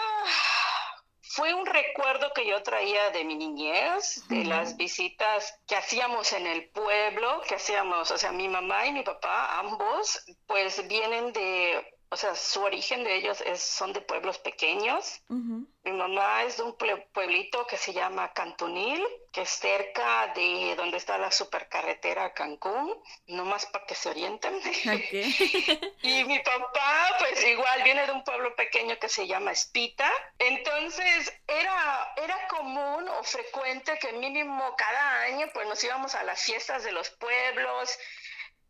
fue 1.21 1.53
un 1.53 1.65
recuerdo 1.65 2.31
que 2.33 2.47
yo 2.47 2.63
traía 2.63 3.11
de 3.11 3.23
mi 3.23 3.35
niñez, 3.35 4.27
de 4.27 4.43
las 4.43 4.75
visitas 4.75 5.59
que 5.67 5.75
hacíamos 5.75 6.33
en 6.33 6.47
el 6.47 6.69
pueblo, 6.69 7.41
que 7.47 7.55
hacíamos, 7.55 8.11
o 8.11 8.17
sea, 8.17 8.31
mi 8.31 8.47
mamá 8.47 8.87
y 8.87 8.91
mi 8.91 9.03
papá, 9.03 9.59
ambos, 9.59 10.25
pues 10.47 10.87
vienen 10.87 11.33
de 11.33 11.96
o 12.09 12.15
sea, 12.15 12.35
su 12.35 12.61
origen 12.61 13.03
de 13.03 13.15
ellos 13.15 13.41
es, 13.45 13.61
son 13.61 13.91
de 13.91 13.99
pueblos 13.99 14.37
pequeños. 14.39 15.21
Mi 15.27 15.91
mamá 15.91 16.43
es 16.43 16.57
de 16.57 16.63
un 16.63 16.75
pueblito 16.75 17.67
que 17.67 17.77
se 17.77 17.91
llama 17.91 18.31
Cantunil, 18.33 19.05
que 19.33 19.41
es 19.41 19.49
cerca 19.49 20.27
de 20.33 20.75
donde 20.77 20.97
está 20.97 21.17
la 21.17 21.31
supercarretera 21.31 22.33
Cancún, 22.33 22.97
nomás 23.27 23.65
para 23.65 23.85
que 23.85 23.95
se 23.95 24.09
orienten. 24.09 24.53
y 26.01 26.23
mi 26.23 26.39
papá, 26.39 27.15
pues 27.19 27.43
igual, 27.45 27.83
viene 27.83 28.05
de 28.05 28.13
un 28.13 28.23
pueblo 28.23 28.55
pequeño 28.55 28.97
que 28.99 29.09
se 29.09 29.27
llama 29.27 29.51
Espita. 29.51 30.09
Entonces, 30.39 31.33
era, 31.45 32.13
era 32.15 32.47
común 32.47 33.07
o 33.09 33.23
frecuente 33.23 33.99
que 33.99 34.13
mínimo 34.13 34.75
cada 34.77 35.21
año, 35.23 35.47
pues 35.53 35.67
nos 35.67 35.83
íbamos 35.83 36.15
a 36.15 36.23
las 36.23 36.41
fiestas 36.41 36.83
de 36.83 36.93
los 36.93 37.09
pueblos 37.09 37.97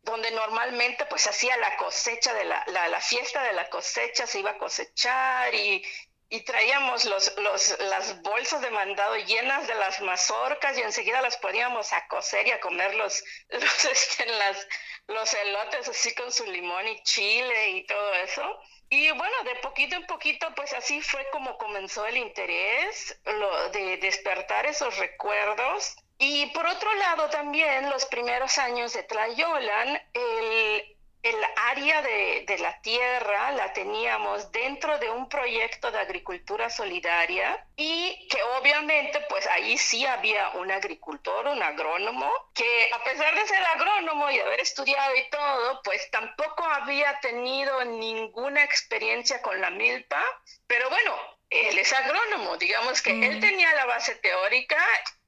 donde 0.08 0.30
normalmente 0.30 1.04
pues 1.06 1.26
hacía 1.26 1.56
la 1.58 1.76
cosecha 1.76 2.32
de 2.34 2.44
la, 2.44 2.64
la, 2.66 3.00
fiesta 3.00 3.42
de 3.42 3.52
la 3.52 3.68
cosecha, 3.68 4.26
se 4.26 4.40
iba 4.40 4.50
a 4.50 4.58
cosechar 4.58 5.54
y, 5.54 5.84
y 6.30 6.40
traíamos 6.40 7.04
los, 7.04 7.34
los, 7.38 7.78
las 7.80 8.22
bolsas 8.22 8.60
de 8.62 8.70
mandado 8.70 9.16
llenas 9.16 9.66
de 9.66 9.74
las 9.74 10.00
mazorcas 10.00 10.76
y 10.78 10.82
enseguida 10.82 11.20
las 11.20 11.36
poníamos 11.36 11.92
a 11.92 12.06
cocer 12.08 12.46
y 12.46 12.50
a 12.50 12.60
comer 12.60 12.94
los, 12.94 13.22
los, 13.48 13.84
este, 13.84 14.26
las, 14.26 14.66
los 15.08 15.34
elotes 15.34 15.88
así 15.88 16.14
con 16.14 16.32
su 16.32 16.44
limón 16.46 16.88
y 16.88 17.02
chile 17.02 17.70
y 17.70 17.86
todo 17.86 18.14
eso. 18.14 18.60
Y 18.90 19.10
bueno, 19.10 19.34
de 19.44 19.56
poquito 19.56 19.96
en 19.96 20.06
poquito, 20.06 20.46
pues 20.54 20.72
así 20.72 21.02
fue 21.02 21.26
como 21.30 21.58
comenzó 21.58 22.06
el 22.06 22.16
interés 22.16 23.20
lo, 23.24 23.70
de 23.70 23.98
despertar 23.98 24.66
esos 24.66 24.96
recuerdos. 24.96 25.96
Y 26.18 26.46
por 26.46 26.66
otro 26.66 26.92
lado 26.94 27.28
también 27.28 27.90
los 27.90 28.06
primeros 28.06 28.58
años 28.58 28.92
de 28.94 29.02
Tlayolan, 29.04 30.00
el, 30.14 30.97
el 31.22 31.36
área 31.70 32.00
de, 32.02 32.44
de, 32.46 32.58
la 32.58 32.80
tierra 32.80 33.50
la 33.52 33.72
teníamos 33.72 34.52
dentro 34.52 34.98
de 34.98 35.10
un 35.10 35.28
proyecto 35.28 35.90
de 35.90 35.98
agricultura 35.98 36.70
solidaria 36.70 37.66
y 37.76 38.28
que 38.28 38.42
obviamente 38.58 39.20
pues 39.28 39.46
ahí 39.48 39.76
sí 39.78 40.06
había 40.06 40.50
un 40.50 40.70
agricultor, 40.70 41.48
un 41.48 41.62
agrónomo, 41.62 42.30
que 42.54 42.90
a 42.92 43.02
pesar 43.02 43.34
de 43.34 43.46
ser 43.46 43.62
agrónomo 43.74 44.30
y 44.30 44.38
haber 44.38 44.60
estudiado 44.60 45.14
y 45.16 45.28
todo, 45.30 45.80
pues 45.82 46.10
tampoco 46.10 46.64
había 46.64 47.18
tenido 47.20 47.84
ninguna 47.84 48.62
experiencia 48.62 49.42
con 49.42 49.60
la 49.60 49.70
milpa, 49.70 50.22
pero 50.66 50.88
bueno, 50.88 51.16
él 51.50 51.78
es 51.78 51.92
agrónomo, 51.92 52.56
digamos 52.58 53.02
que 53.02 53.10
él 53.10 53.38
mm. 53.38 53.40
tenía 53.40 53.74
la 53.74 53.86
base 53.86 54.14
teórica 54.16 54.76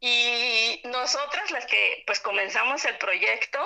y 0.00 0.80
nosotras 0.84 1.50
las 1.50 1.66
que 1.66 2.02
pues 2.06 2.20
comenzamos 2.20 2.84
el 2.86 2.96
proyecto, 2.96 3.58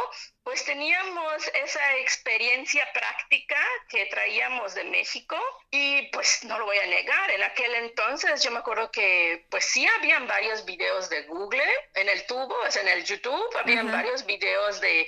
pues 0.42 0.64
teníamos 0.64 1.46
esa 1.54 1.96
experiencia 1.98 2.86
práctica 2.92 3.56
que 3.88 4.06
traíamos 4.06 4.74
de 4.74 4.84
México 4.84 5.36
y 5.70 6.02
pues 6.08 6.44
no 6.44 6.58
lo 6.58 6.66
voy 6.66 6.78
a 6.78 6.86
negar, 6.86 7.30
en 7.30 7.42
aquel 7.44 7.74
entonces 7.76 8.42
yo 8.42 8.50
me 8.50 8.58
acuerdo 8.58 8.90
que 8.90 9.46
pues 9.48 9.64
sí 9.64 9.86
habían 9.98 10.26
varios 10.26 10.64
videos 10.64 11.08
de 11.08 11.22
Google 11.22 11.64
en 11.94 12.08
el 12.08 12.26
tubo, 12.26 12.66
es 12.66 12.76
en 12.76 12.88
el 12.88 13.04
YouTube, 13.04 13.56
habían 13.56 13.90
varios 13.90 14.26
videos 14.26 14.80
de 14.80 15.06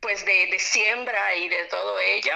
pues 0.00 0.24
de, 0.24 0.48
de, 0.48 0.58
siembra 0.58 1.36
y 1.36 1.48
de 1.48 1.64
todo 1.66 1.96
ello, 2.00 2.34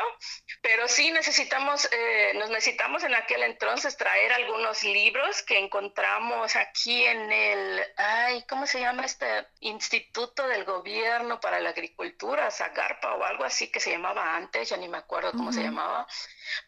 pero 0.63 0.87
sí 0.87 1.11
necesitamos, 1.11 1.89
eh, 1.91 2.33
nos 2.37 2.49
necesitamos 2.49 3.03
en 3.03 3.13
aquel 3.17 3.43
entonces 3.43 3.97
traer 3.97 4.33
algunos 4.33 4.85
libros 4.85 5.43
que 5.43 5.59
encontramos 5.59 6.55
aquí 6.55 7.05
en 7.05 7.33
el, 7.33 7.85
ay, 8.27 8.45
¿cómo 8.49 8.67
se 8.67 8.81
llama 8.81 9.05
este 9.05 9.47
instituto 9.61 10.47
del 10.49 10.65
gobierno 10.65 11.39
para 11.39 11.61
la 11.61 11.71
agricultura? 11.71 12.51
Zagarpa 12.51 13.15
o 13.15 13.25
algo 13.25 13.45
así 13.45 13.71
que 13.71 13.79
se 13.79 13.91
llamaba 13.91 14.37
antes, 14.37 14.69
ya 14.69 14.77
ni 14.77 14.89
me 14.89 14.99
acuerdo 14.99 15.31
cómo 15.33 15.53
se 15.53 15.63
llamaba, 15.63 16.07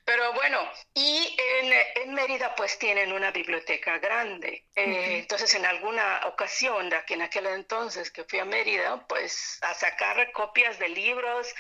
pero 0.05 0.33
bueno, 0.35 0.59
y 0.95 1.37
en, 1.37 1.73
en, 2.03 2.15
Mérida 2.15 2.55
pues 2.55 2.79
tienen 2.79 3.13
una 3.13 3.31
biblioteca 3.33 3.99
grande, 3.99 4.67
eh, 4.77 5.19
entonces 5.19 5.53
en 5.55 5.67
alguna 5.67 6.23
ocasión, 6.27 6.89
de 6.91 7.05
que 7.05 7.15
en 7.15 7.23
aquel 7.23 7.47
entonces 7.47 8.11
que 8.11 8.25
fui 8.25 8.39
a 8.39 8.45
Mérida, 8.45 9.05
pues 9.09 9.59
a 9.63 9.75
sacar 9.75 10.31
copias 10.33 10.79
de 10.79 10.89
libros 10.89 11.53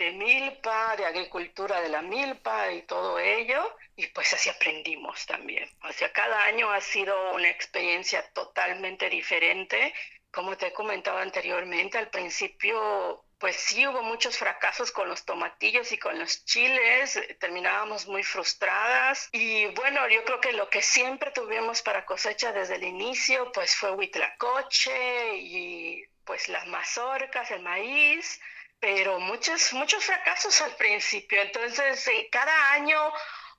de 0.00 0.12
milpa, 0.12 0.96
de 0.96 1.04
agricultura 1.04 1.80
de 1.82 1.90
la 1.90 2.00
milpa 2.00 2.72
y 2.72 2.82
todo 2.82 3.18
ello, 3.18 3.76
y 3.96 4.06
pues 4.08 4.32
así 4.32 4.48
aprendimos 4.48 5.26
también. 5.26 5.68
O 5.82 5.92
sea, 5.92 6.10
cada 6.10 6.44
año 6.44 6.70
ha 6.72 6.80
sido 6.80 7.34
una 7.34 7.50
experiencia 7.50 8.22
totalmente 8.32 9.10
diferente. 9.10 9.92
Como 10.32 10.56
te 10.56 10.68
he 10.68 10.72
comentado 10.72 11.18
anteriormente, 11.18 11.98
al 11.98 12.08
principio 12.08 13.24
pues 13.38 13.56
sí 13.56 13.86
hubo 13.86 14.02
muchos 14.02 14.36
fracasos 14.36 14.92
con 14.92 15.08
los 15.08 15.24
tomatillos 15.24 15.92
y 15.92 15.98
con 15.98 16.18
los 16.18 16.44
chiles, 16.44 17.18
terminábamos 17.38 18.06
muy 18.06 18.22
frustradas 18.22 19.30
y 19.32 19.64
bueno, 19.68 20.06
yo 20.08 20.22
creo 20.24 20.40
que 20.42 20.52
lo 20.52 20.68
que 20.68 20.82
siempre 20.82 21.30
tuvimos 21.30 21.80
para 21.80 22.04
cosecha 22.04 22.52
desde 22.52 22.76
el 22.76 22.84
inicio 22.84 23.50
pues 23.52 23.74
fue 23.74 23.92
huitlacoche 23.92 25.36
y 25.36 26.04
pues 26.24 26.48
las 26.48 26.66
mazorcas, 26.66 27.50
el 27.50 27.62
maíz, 27.62 28.40
pero 28.80 29.20
muchos, 29.20 29.72
muchos 29.74 30.04
fracasos 30.04 30.60
al 30.62 30.74
principio. 30.76 31.40
Entonces, 31.42 32.10
cada 32.32 32.72
año, 32.72 32.98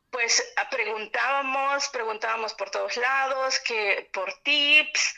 pues 0.10 0.44
preguntábamos, 0.70 1.88
preguntábamos 1.90 2.54
por 2.56 2.70
todos 2.70 2.98
lados, 2.98 3.60
que 3.60 4.10
por 4.12 4.34
tips, 4.42 5.16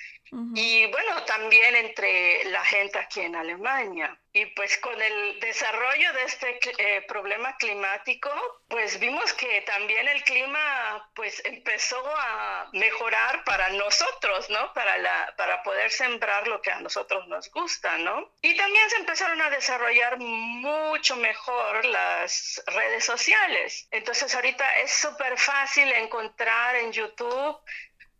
y 0.55 0.87
bueno, 0.87 1.23
también 1.25 1.75
entre 1.75 2.45
la 2.45 2.65
gente 2.65 2.97
aquí 2.97 3.21
en 3.21 3.35
Alemania. 3.35 4.19
Y 4.35 4.47
pues 4.47 4.79
con 4.79 4.99
el 4.99 5.39
desarrollo 5.39 6.11
de 6.13 6.23
este 6.23 6.59
eh, 6.79 7.01
problema 7.03 7.55
climático, 7.57 8.31
pues 8.67 8.99
vimos 8.99 9.31
que 9.33 9.61
también 9.61 10.07
el 10.07 10.23
clima 10.23 11.11
pues 11.13 11.39
empezó 11.45 12.03
a 12.17 12.67
mejorar 12.73 13.43
para 13.43 13.69
nosotros, 13.69 14.49
¿no? 14.49 14.73
Para, 14.73 14.97
la, 14.97 15.35
para 15.37 15.61
poder 15.61 15.91
sembrar 15.91 16.47
lo 16.47 16.59
que 16.63 16.71
a 16.71 16.79
nosotros 16.79 17.27
nos 17.27 17.51
gusta, 17.51 17.99
¿no? 17.99 18.31
Y 18.41 18.57
también 18.57 18.89
se 18.89 18.97
empezaron 18.97 19.39
a 19.39 19.51
desarrollar 19.51 20.17
mucho 20.17 21.15
mejor 21.17 21.85
las 21.85 22.63
redes 22.65 23.05
sociales. 23.05 23.87
Entonces 23.91 24.33
ahorita 24.33 24.79
es 24.79 24.93
súper 24.93 25.37
fácil 25.37 25.91
encontrar 25.91 26.75
en 26.77 26.91
YouTube 26.91 27.59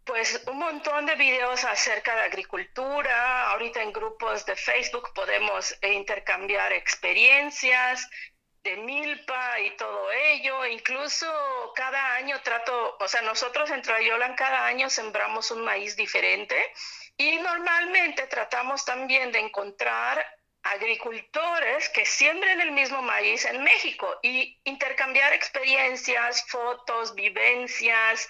pues 0.06 0.42
un 0.48 0.58
montón 0.60 1.06
de 1.06 1.16
videos 1.16 1.64
acerca 1.64 2.16
de 2.16 2.22
agricultura. 2.24 3.52
Ahorita 3.52 3.82
en 3.82 3.94
grupos 3.94 4.46
de 4.46 4.56
Facebook 4.56 5.14
podemos 5.14 5.76
intercambiar 5.82 6.74
experiencias 6.74 8.10
de 8.64 8.78
milpa 8.78 9.60
y 9.60 9.76
todo 9.78 10.12
ello. 10.12 10.66
Incluso 10.66 11.28
cada 11.76 12.16
año 12.16 12.42
trato, 12.42 12.98
o 13.00 13.08
sea, 13.08 13.22
nosotros 13.22 13.70
en 13.72 13.82
Trayolan 13.82 14.36
cada 14.36 14.66
año 14.66 14.90
sembramos 14.90 15.52
un 15.52 15.64
maíz 15.64 15.96
diferente 15.96 16.56
y 17.18 17.38
normalmente 17.38 18.28
tratamos 18.28 18.86
también 18.86 19.32
de 19.32 19.40
encontrar 19.40 20.26
agricultores 20.64 21.90
que 21.90 22.06
siembren 22.06 22.62
el 22.62 22.72
mismo 22.72 23.02
maíz 23.02 23.44
en 23.46 23.62
México 23.64 24.18
y 24.24 24.60
intercambiar 24.64 25.34
experiencias, 25.34 26.46
fotos, 26.48 27.14
vivencias, 27.16 28.30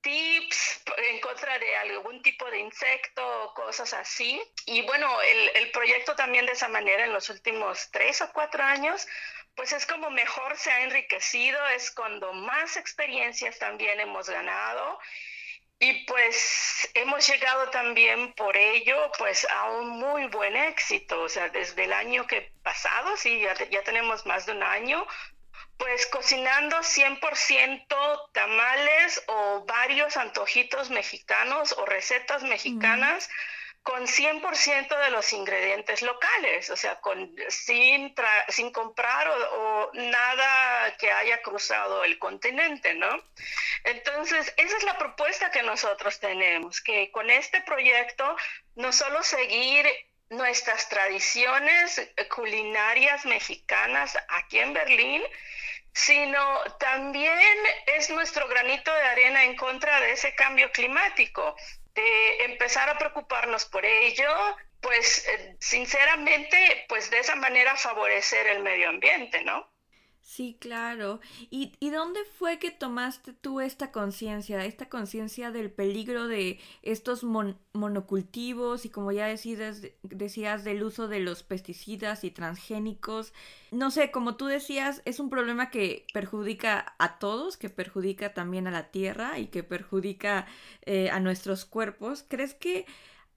tips 0.00 0.82
en 0.96 1.20
contra 1.20 1.58
de 1.58 1.76
algún 1.76 2.22
tipo 2.22 2.50
de 2.50 2.58
insecto 2.58 3.44
o 3.44 3.54
cosas 3.54 3.92
así. 3.94 4.40
Y 4.66 4.82
bueno, 4.82 5.20
el, 5.22 5.50
el, 5.56 5.70
proyecto 5.70 6.14
también 6.14 6.46
de 6.46 6.52
esa 6.52 6.68
manera 6.68 7.04
en 7.04 7.12
los 7.12 7.28
últimos 7.30 7.90
tres 7.90 8.20
o 8.22 8.32
cuatro 8.32 8.62
años, 8.62 9.06
pues 9.54 9.72
es 9.72 9.86
como 9.86 10.10
mejor 10.10 10.56
se 10.56 10.70
ha 10.70 10.82
enriquecido, 10.82 11.58
es 11.68 11.90
cuando 11.90 12.32
más 12.32 12.76
experiencias 12.76 13.58
también 13.58 13.98
hemos 14.00 14.28
ganado. 14.28 14.98
Y 15.80 16.04
pues 16.06 16.90
hemos 16.94 17.28
llegado 17.28 17.70
también 17.70 18.32
por 18.32 18.56
ello 18.56 19.12
pues 19.16 19.46
a 19.48 19.70
un 19.70 19.90
muy 19.90 20.26
buen 20.26 20.56
éxito, 20.56 21.22
o 21.22 21.28
sea, 21.28 21.48
desde 21.50 21.84
el 21.84 21.92
año 21.92 22.26
que 22.26 22.50
pasado, 22.64 23.16
sí, 23.16 23.40
ya, 23.40 23.54
ya 23.70 23.84
tenemos 23.84 24.26
más 24.26 24.44
de 24.46 24.52
un 24.52 24.62
año, 24.64 25.06
pues 25.78 26.06
cocinando 26.06 26.76
100% 26.78 28.32
tamales 28.32 29.22
o 29.28 29.64
varios 29.64 30.16
antojitos 30.16 30.90
mexicanos 30.90 31.72
o 31.72 31.86
recetas 31.86 32.42
mexicanas 32.42 33.30
con 33.88 34.06
100% 34.06 34.98
de 35.02 35.10
los 35.10 35.32
ingredientes 35.32 36.02
locales, 36.02 36.68
o 36.68 36.76
sea, 36.76 37.00
con, 37.00 37.34
sin, 37.48 38.14
sin 38.48 38.70
comprar 38.70 39.28
o, 39.28 39.90
nada 39.94 40.94
que 40.98 41.10
haya 41.10 41.40
cruzado 41.40 42.04
el 42.04 42.18
continente, 42.18 42.92
¿no? 42.94 43.08
Entonces, 43.84 44.52
esa 44.58 44.76
es 44.76 44.82
la 44.82 44.98
propuesta 44.98 45.50
que 45.50 45.62
nosotros 45.62 46.20
tenemos, 46.20 46.82
que 46.82 47.10
con 47.12 47.30
este 47.30 47.62
proyecto 47.62 48.36
no 48.74 48.92
solo 48.92 49.22
seguir 49.22 49.86
nuestras 50.28 50.90
tradiciones 50.90 52.10
culinarias 52.34 53.24
mexicanas 53.24 54.18
aquí 54.28 54.58
en 54.58 54.74
Berlín, 54.74 55.22
sino 55.92 56.62
también 56.78 57.38
es 57.86 58.10
nuestro 58.10 58.46
granito 58.48 58.92
de 58.92 59.02
arena 59.02 59.44
en 59.44 59.56
contra 59.56 60.00
de 60.00 60.12
ese 60.12 60.34
cambio 60.34 60.70
climático, 60.72 61.56
de 61.94 62.44
empezar 62.44 62.88
a 62.88 62.98
preocuparnos 62.98 63.64
por 63.64 63.84
ello, 63.84 64.30
pues 64.80 65.26
eh, 65.28 65.56
sinceramente, 65.60 66.86
pues 66.88 67.10
de 67.10 67.18
esa 67.18 67.34
manera 67.34 67.76
favorecer 67.76 68.46
el 68.46 68.62
medio 68.62 68.88
ambiente, 68.88 69.42
¿no? 69.42 69.68
Sí, 70.28 70.58
claro. 70.60 71.20
¿Y, 71.50 71.72
¿Y, 71.80 71.88
dónde 71.88 72.20
fue 72.38 72.58
que 72.58 72.70
tomaste 72.70 73.32
tú 73.32 73.60
esta 73.60 73.92
conciencia, 73.92 74.62
esta 74.66 74.90
conciencia 74.90 75.50
del 75.50 75.70
peligro 75.70 76.28
de 76.28 76.60
estos 76.82 77.24
monocultivos 77.24 78.84
y 78.84 78.90
como 78.90 79.10
ya 79.10 79.26
decías, 79.26 79.80
decías 80.02 80.64
del 80.64 80.82
uso 80.82 81.08
de 81.08 81.20
los 81.20 81.42
pesticidas 81.42 82.24
y 82.24 82.30
transgénicos? 82.30 83.32
No 83.70 83.90
sé, 83.90 84.10
como 84.10 84.36
tú 84.36 84.44
decías, 84.44 85.00
es 85.06 85.18
un 85.18 85.30
problema 85.30 85.70
que 85.70 86.04
perjudica 86.12 86.94
a 86.98 87.18
todos, 87.18 87.56
que 87.56 87.70
perjudica 87.70 88.34
también 88.34 88.66
a 88.66 88.70
la 88.70 88.90
tierra 88.90 89.38
y 89.38 89.46
que 89.46 89.62
perjudica 89.62 90.46
eh, 90.82 91.08
a 91.08 91.20
nuestros 91.20 91.64
cuerpos. 91.64 92.22
¿Crees 92.28 92.52
que 92.52 92.84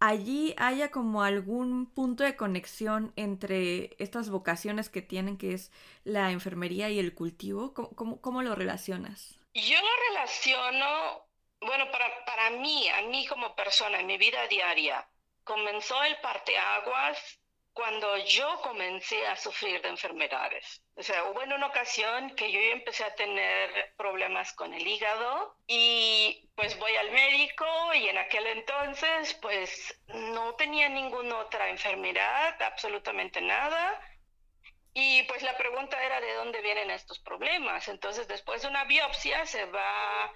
allí 0.01 0.53
haya 0.58 0.91
como 0.91 1.24
algún 1.24 1.86
punto 1.86 2.23
de 2.23 2.36
conexión 2.36 3.13
entre 3.15 3.95
estas 3.99 4.30
vocaciones 4.30 4.89
que 4.89 5.02
tienen, 5.02 5.38
que 5.38 5.54
es 5.54 5.71
la 6.04 6.32
enfermería 6.32 6.89
y 6.89 6.99
el 6.99 7.13
cultivo? 7.13 7.73
¿Cómo, 7.73 8.19
cómo, 8.19 8.41
lo 8.41 8.56
relacionas? 8.56 9.39
Yo 9.54 9.80
lo 9.80 10.10
relaciono, 10.10 11.28
bueno, 11.62 11.89
para, 11.91 12.25
para 12.25 12.49
mí, 12.49 12.89
a 12.89 13.04
mí 13.04 13.28
como 13.28 13.56
persona, 13.56 13.99
en 13.99 14.08
mi 14.08 14.17
vida 14.17 14.47
diaria, 14.47 15.08
comenzó 15.43 16.04
el 16.04 16.17
parteaguas 16.17 17.40
cuando 17.73 18.17
yo 18.17 18.60
comencé 18.62 19.25
a 19.27 19.36
sufrir 19.36 19.81
de 19.81 19.89
enfermedades. 19.89 20.81
O 20.95 21.03
sea, 21.03 21.23
hubo 21.25 21.41
en 21.41 21.53
una 21.53 21.67
ocasión 21.67 22.36
que 22.36 22.51
yo 22.51 22.60
empecé 22.60 23.03
a 23.03 23.15
tener 23.15 23.93
problemas 23.97 24.53
con 24.53 24.73
el 24.73 24.86
hígado 24.86 25.55
y 25.67 26.49
pues 26.55 26.77
voy 26.77 26.95
al 26.95 27.12
médico 27.12 27.65
y 27.93 28.10
en 28.10 28.17
aquel 28.17 28.45
entonces 28.47 29.34
pues 29.36 29.99
no 30.07 30.55
tenía 30.55 30.89
ninguna 30.89 31.38
otra 31.38 31.69
enfermedad, 31.69 32.62
absolutamente 32.62 33.39
nada. 33.41 33.99
Y 34.93 35.23
pues 35.23 35.41
la 35.41 35.55
pregunta 35.55 36.03
era 36.03 36.19
de 36.19 36.34
dónde 36.34 36.62
vienen 36.62 36.91
estos 36.91 37.19
problemas. 37.19 37.88
Entonces 37.88 38.27
después 38.27 38.62
de 38.62 38.67
una 38.67 38.84
biopsia 38.84 39.45
se 39.45 39.63
va 39.65 40.34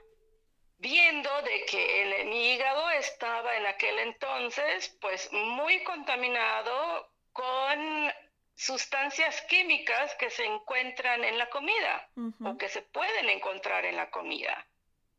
viendo 0.77 1.41
de 1.41 1.65
que 1.65 2.23
mi 2.25 2.53
hígado 2.53 2.89
estaba 2.91 3.57
en 3.57 3.65
aquel 3.65 3.99
entonces 3.99 4.97
pues 5.01 5.31
muy 5.31 5.83
contaminado 5.83 7.14
con 7.35 8.13
sustancias 8.55 9.41
químicas 9.49 10.15
que 10.15 10.29
se 10.29 10.45
encuentran 10.45 11.21
en 11.25 11.37
la 11.37 11.49
comida 11.49 12.09
o 12.41 12.57
que 12.57 12.69
se 12.69 12.81
pueden 12.81 13.29
encontrar 13.29 13.83
en 13.83 13.97
la 13.97 14.09
comida. 14.09 14.65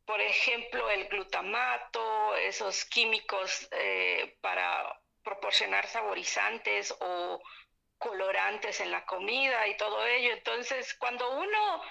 Por 0.06 0.22
ejemplo, 0.22 0.88
el 0.90 1.08
glutamato, 1.08 2.34
esos 2.36 2.86
químicos 2.86 3.68
eh, 3.70 4.38
para 4.40 4.98
proporcionar 5.22 5.86
saborizantes 5.86 6.94
o 7.00 7.42
colorantes 7.98 8.80
en 8.80 8.92
la 8.92 9.04
comida 9.04 9.66
y 9.68 9.76
todo 9.76 10.06
ello. 10.06 10.32
Entonces, 10.32 10.94
cuando 10.94 11.38
uno 11.38 11.82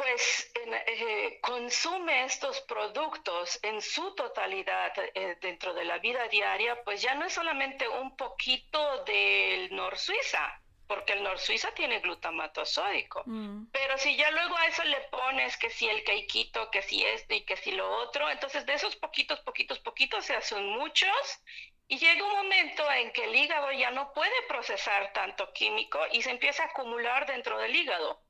pues 0.00 0.50
eh, 0.54 1.38
consume 1.42 2.24
estos 2.24 2.62
productos 2.62 3.58
en 3.62 3.82
su 3.82 4.14
totalidad 4.14 4.94
eh, 5.14 5.36
dentro 5.42 5.74
de 5.74 5.84
la 5.84 5.98
vida 5.98 6.26
diaria, 6.28 6.82
pues 6.84 7.02
ya 7.02 7.14
no 7.16 7.26
es 7.26 7.34
solamente 7.34 7.86
un 7.86 8.16
poquito 8.16 9.04
del 9.04 9.76
Nor 9.76 9.98
Suiza, 9.98 10.58
porque 10.86 11.12
el 11.12 11.22
Nor 11.22 11.38
Suiza 11.38 11.72
tiene 11.72 12.00
glutamato 12.00 12.64
sódico. 12.64 13.24
Mm. 13.26 13.66
Pero 13.72 13.98
si 13.98 14.16
ya 14.16 14.30
luego 14.30 14.56
a 14.56 14.68
eso 14.68 14.82
le 14.84 15.00
pones 15.10 15.58
que 15.58 15.68
si 15.68 15.86
el 15.86 16.02
quequito, 16.02 16.70
que 16.70 16.80
si 16.80 17.04
esto 17.04 17.34
y 17.34 17.42
que 17.42 17.58
si 17.58 17.72
lo 17.72 17.86
otro, 17.98 18.30
entonces 18.30 18.64
de 18.64 18.72
esos 18.72 18.96
poquitos, 18.96 19.40
poquitos, 19.40 19.80
poquitos 19.80 20.24
se 20.24 20.34
hacen 20.34 20.64
muchos 20.66 21.42
y 21.88 21.98
llega 21.98 22.24
un 22.24 22.36
momento 22.36 22.90
en 22.90 23.12
que 23.12 23.24
el 23.24 23.36
hígado 23.36 23.70
ya 23.72 23.90
no 23.90 24.14
puede 24.14 24.42
procesar 24.48 25.12
tanto 25.12 25.52
químico 25.52 26.00
y 26.10 26.22
se 26.22 26.30
empieza 26.30 26.62
a 26.62 26.66
acumular 26.68 27.26
dentro 27.26 27.58
del 27.58 27.76
hígado. 27.76 28.22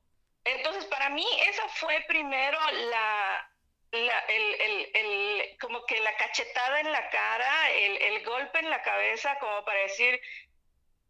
Entonces, 0.43 0.85
para 0.85 1.09
mí, 1.09 1.25
esa 1.47 1.67
fue 1.69 2.03
primero 2.07 2.57
la, 2.89 3.51
el, 3.91 5.57
como 5.59 5.85
que 5.85 5.99
la 5.99 6.15
cachetada 6.15 6.79
en 6.79 6.91
la 6.91 7.09
cara, 7.09 7.71
el, 7.71 8.23
golpe 8.23 8.59
en 8.59 8.69
la 8.69 8.81
cabeza, 8.81 9.37
como 9.39 9.63
para 9.65 9.79
decir, 9.81 10.19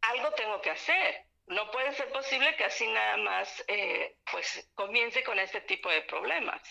algo 0.02 0.32
tengo 0.32 0.62
que 0.62 0.72
hacer. 0.72 1.26
No 1.48 1.70
puede 1.72 1.94
ser 1.94 2.10
posible 2.12 2.56
que 2.56 2.66
así 2.66 2.88
nada 2.88 3.18
más, 3.18 3.64
eh, 3.68 4.16
pues, 4.32 4.70
comience 4.76 5.24
con 5.24 5.40
este 5.40 5.62
tipo 5.62 5.90
de 5.90 6.02
problemas. 6.04 6.62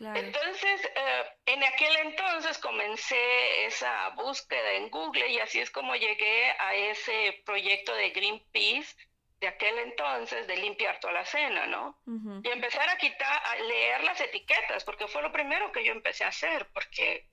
Entonces, 0.00 0.84
eh, 0.84 1.24
en 1.46 1.62
aquel 1.62 1.96
entonces 1.98 2.58
comencé 2.58 3.66
esa 3.66 4.08
búsqueda 4.10 4.72
en 4.72 4.90
Google 4.90 5.28
y 5.28 5.38
así 5.38 5.60
es 5.60 5.70
como 5.70 5.94
llegué 5.94 6.50
a 6.58 6.74
ese 6.74 7.40
proyecto 7.44 7.94
de 7.94 8.10
Greenpeace 8.10 8.96
de 9.42 9.48
aquel 9.48 9.76
entonces 9.80 10.46
de 10.46 10.56
limpiar 10.56 11.00
toda 11.00 11.12
la 11.14 11.24
cena, 11.24 11.66
¿no? 11.66 11.98
Y 12.44 12.48
empezar 12.48 12.88
a 12.88 12.96
quitar, 12.96 13.42
a 13.44 13.56
leer 13.56 14.04
las 14.04 14.20
etiquetas, 14.20 14.84
porque 14.84 15.08
fue 15.08 15.20
lo 15.20 15.32
primero 15.32 15.72
que 15.72 15.84
yo 15.84 15.90
empecé 15.90 16.22
a 16.22 16.28
hacer, 16.28 16.68
porque 16.72 17.26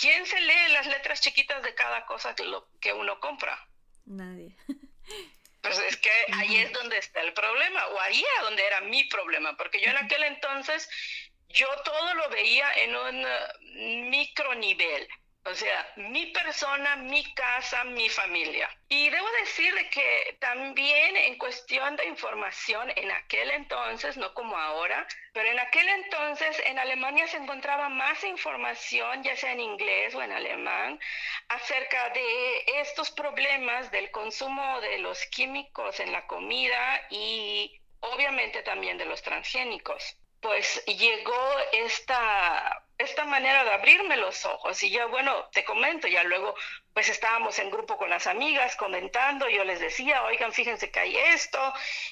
¿quién 0.00 0.24
se 0.26 0.40
lee 0.40 0.68
las 0.70 0.86
letras 0.86 1.20
chiquitas 1.20 1.64
de 1.64 1.74
cada 1.74 2.06
cosa 2.06 2.36
que, 2.36 2.44
lo, 2.44 2.68
que 2.80 2.92
uno 2.92 3.18
compra? 3.20 3.68
Nadie. 4.06 4.56
Pues 5.62 5.80
es 5.80 5.96
que 5.96 6.10
ahí 6.32 6.58
es 6.58 6.72
donde 6.72 6.96
está 6.96 7.22
el 7.22 7.32
problema, 7.32 7.88
o 7.88 8.00
ahí 8.02 8.20
es 8.20 8.42
donde 8.42 8.64
era 8.64 8.82
mi 8.82 9.02
problema, 9.04 9.56
porque 9.56 9.80
yo 9.80 9.90
en 9.90 9.96
aquel 9.96 10.22
entonces, 10.22 10.88
yo 11.48 11.66
todo 11.84 12.14
lo 12.14 12.28
veía 12.28 12.72
en 12.74 12.94
un 12.94 13.24
uh, 13.24 14.08
micro 14.08 14.54
nivel. 14.54 15.08
O 15.48 15.54
sea, 15.54 15.92
mi 15.96 16.26
persona, 16.26 16.96
mi 16.96 17.22
casa, 17.34 17.84
mi 17.84 18.08
familia. 18.08 18.68
Y 18.88 19.10
debo 19.10 19.30
decir 19.42 19.74
que 19.90 20.36
también 20.40 21.16
en 21.16 21.38
cuestión 21.38 21.94
de 21.94 22.06
información, 22.06 22.92
en 22.96 23.12
aquel 23.12 23.52
entonces, 23.52 24.16
no 24.16 24.34
como 24.34 24.56
ahora, 24.58 25.06
pero 25.32 25.48
en 25.48 25.60
aquel 25.60 25.88
entonces 25.88 26.60
en 26.66 26.80
Alemania 26.80 27.28
se 27.28 27.36
encontraba 27.36 27.88
más 27.88 28.24
información, 28.24 29.22
ya 29.22 29.36
sea 29.36 29.52
en 29.52 29.60
inglés 29.60 30.16
o 30.16 30.22
en 30.22 30.32
alemán, 30.32 30.98
acerca 31.48 32.10
de 32.10 32.64
estos 32.80 33.12
problemas 33.12 33.92
del 33.92 34.10
consumo 34.10 34.80
de 34.80 34.98
los 34.98 35.24
químicos 35.26 36.00
en 36.00 36.10
la 36.10 36.26
comida 36.26 37.06
y 37.08 37.80
obviamente 38.00 38.64
también 38.64 38.98
de 38.98 39.04
los 39.04 39.22
transgénicos 39.22 40.16
pues 40.40 40.84
llegó 40.86 41.56
esta, 41.72 42.84
esta 42.98 43.24
manera 43.24 43.64
de 43.64 43.72
abrirme 43.72 44.16
los 44.16 44.44
ojos. 44.44 44.82
Y 44.82 44.90
yo, 44.90 45.08
bueno, 45.08 45.48
te 45.52 45.64
comento, 45.64 46.08
ya 46.08 46.22
luego 46.24 46.54
pues 46.96 47.10
estábamos 47.10 47.58
en 47.58 47.70
grupo 47.70 47.98
con 47.98 48.08
las 48.08 48.26
amigas 48.26 48.74
comentando, 48.76 49.50
yo 49.50 49.64
les 49.64 49.80
decía, 49.80 50.22
oigan, 50.22 50.50
fíjense 50.54 50.90
que 50.90 50.98
hay 50.98 51.14
esto, 51.14 51.58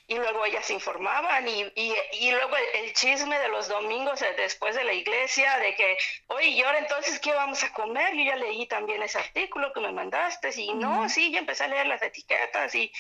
y 0.07 0.17
luego 0.17 0.45
ellas 0.45 0.69
informaban, 0.69 1.49
y, 1.49 1.73
y, 1.75 2.31
luego 2.31 2.55
el, 2.75 2.93
chisme 2.93 3.39
de 3.39 3.49
los 3.49 3.67
domingos 3.69 4.21
eh, 4.21 4.35
después 4.37 4.77
de 4.77 4.85
la 4.85 4.93
iglesia, 4.93 5.57
de 5.57 5.75
que, 5.75 5.97
oye, 6.27 6.49
¿y 6.49 6.63
ahora 6.63 6.81
entonces 6.81 7.19
qué 7.19 7.33
vamos 7.33 7.65
a 7.65 7.73
comer? 7.73 8.15
Yo 8.15 8.25
ya 8.25 8.37
leí 8.37 8.67
también 8.67 9.03
ese 9.03 9.19
artículo 9.19 9.73
que 9.73 9.81
me 9.81 9.91
mandaste, 9.91 10.51
y 10.55 10.75
no, 10.75 11.09
sí, 11.09 11.33
ya 11.33 11.39
empecé 11.39 11.65
a 11.65 11.69
leer 11.69 11.87
las 11.87 12.03
etiquetas, 12.03 12.75
y, 12.75 12.93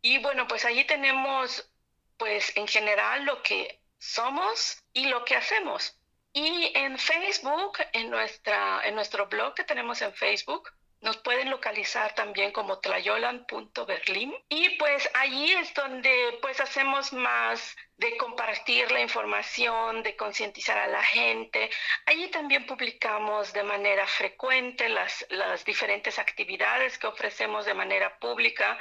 y 0.00 0.18
bueno, 0.18 0.46
pues 0.46 0.64
allí 0.64 0.86
tenemos 0.86 1.68
pues 2.16 2.56
en 2.56 2.66
general 2.68 3.24
lo 3.24 3.42
que 3.42 3.80
somos 3.98 4.82
y 4.92 5.06
lo 5.06 5.24
que 5.24 5.36
hacemos. 5.36 5.98
Y 6.32 6.72
en 6.74 6.98
Facebook, 6.98 7.78
en, 7.92 8.10
nuestra, 8.10 8.80
en 8.84 8.94
nuestro 8.94 9.28
blog 9.28 9.54
que 9.54 9.64
tenemos 9.64 10.02
en 10.02 10.12
Facebook, 10.12 10.70
nos 11.04 11.18
pueden 11.18 11.50
localizar 11.50 12.14
también 12.14 12.50
como 12.50 12.78
tlayolan.berlin 12.78 14.34
y 14.48 14.70
pues 14.70 15.08
allí 15.12 15.52
es 15.52 15.72
donde 15.74 16.38
pues 16.40 16.60
hacemos 16.60 17.12
más 17.12 17.76
de 17.98 18.16
compartir 18.16 18.90
la 18.90 19.00
información, 19.00 20.02
de 20.02 20.16
concientizar 20.16 20.78
a 20.78 20.86
la 20.86 21.02
gente. 21.02 21.70
Allí 22.06 22.28
también 22.28 22.64
publicamos 22.64 23.52
de 23.52 23.62
manera 23.62 24.06
frecuente 24.06 24.88
las, 24.88 25.26
las 25.28 25.64
diferentes 25.66 26.18
actividades 26.18 26.98
que 26.98 27.06
ofrecemos 27.06 27.66
de 27.66 27.74
manera 27.74 28.18
pública, 28.18 28.78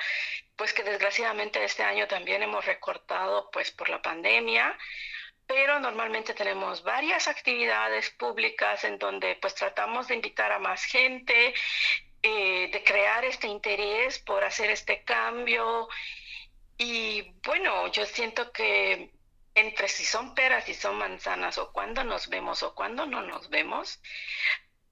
pues 0.56 0.74
que 0.74 0.84
desgraciadamente 0.84 1.62
este 1.64 1.84
año 1.84 2.08
también 2.08 2.42
hemos 2.42 2.66
recortado 2.66 3.52
pues 3.52 3.70
por 3.72 3.90
la 3.90 4.02
pandemia 4.02 4.78
pero 5.48 5.80
normalmente 5.80 6.34
tenemos 6.34 6.84
varias 6.84 7.28
actividades 7.28 8.10
públicas 8.12 8.84
en 8.84 8.98
donde 8.98 9.36
pues 9.42 9.54
tratamos 9.56 10.08
de 10.08 10.16
invitar 10.16 10.52
a 10.52 10.60
más 10.60 10.84
gente, 10.86 11.54
eh, 12.24 12.70
de 12.72 12.84
crear 12.84 13.26
este 13.26 13.48
interés 13.48 14.20
por 14.20 14.44
hacer 14.44 14.70
este 14.70 15.04
cambio. 15.04 15.88
Y 16.78 17.34
bueno, 17.46 17.88
yo 17.92 18.06
siento 18.06 18.52
que 18.52 19.12
entre 19.56 19.88
si 19.88 20.06
son 20.06 20.34
peras 20.34 20.68
y 20.70 20.74
son 20.74 20.98
manzanas, 20.98 21.58
o 21.58 21.72
cuando 21.72 22.04
nos 22.04 22.30
vemos 22.30 22.64
o 22.64 22.74
cuando 22.74 23.06
no 23.06 23.22
nos 23.22 23.50
vemos, 23.50 24.02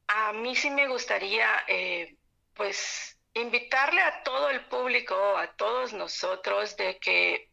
a 0.08 0.34
mí 0.34 0.56
sí 0.56 0.70
me 0.70 0.88
gustaría, 0.88 1.64
eh, 1.68 2.18
pues, 2.54 3.18
invitarle 3.34 4.02
a 4.02 4.24
todo 4.24 4.50
el 4.50 4.66
público, 4.66 5.16
a 5.38 5.48
todos 5.56 5.94
nosotros, 5.94 6.76
de 6.78 7.00
que 7.00 7.52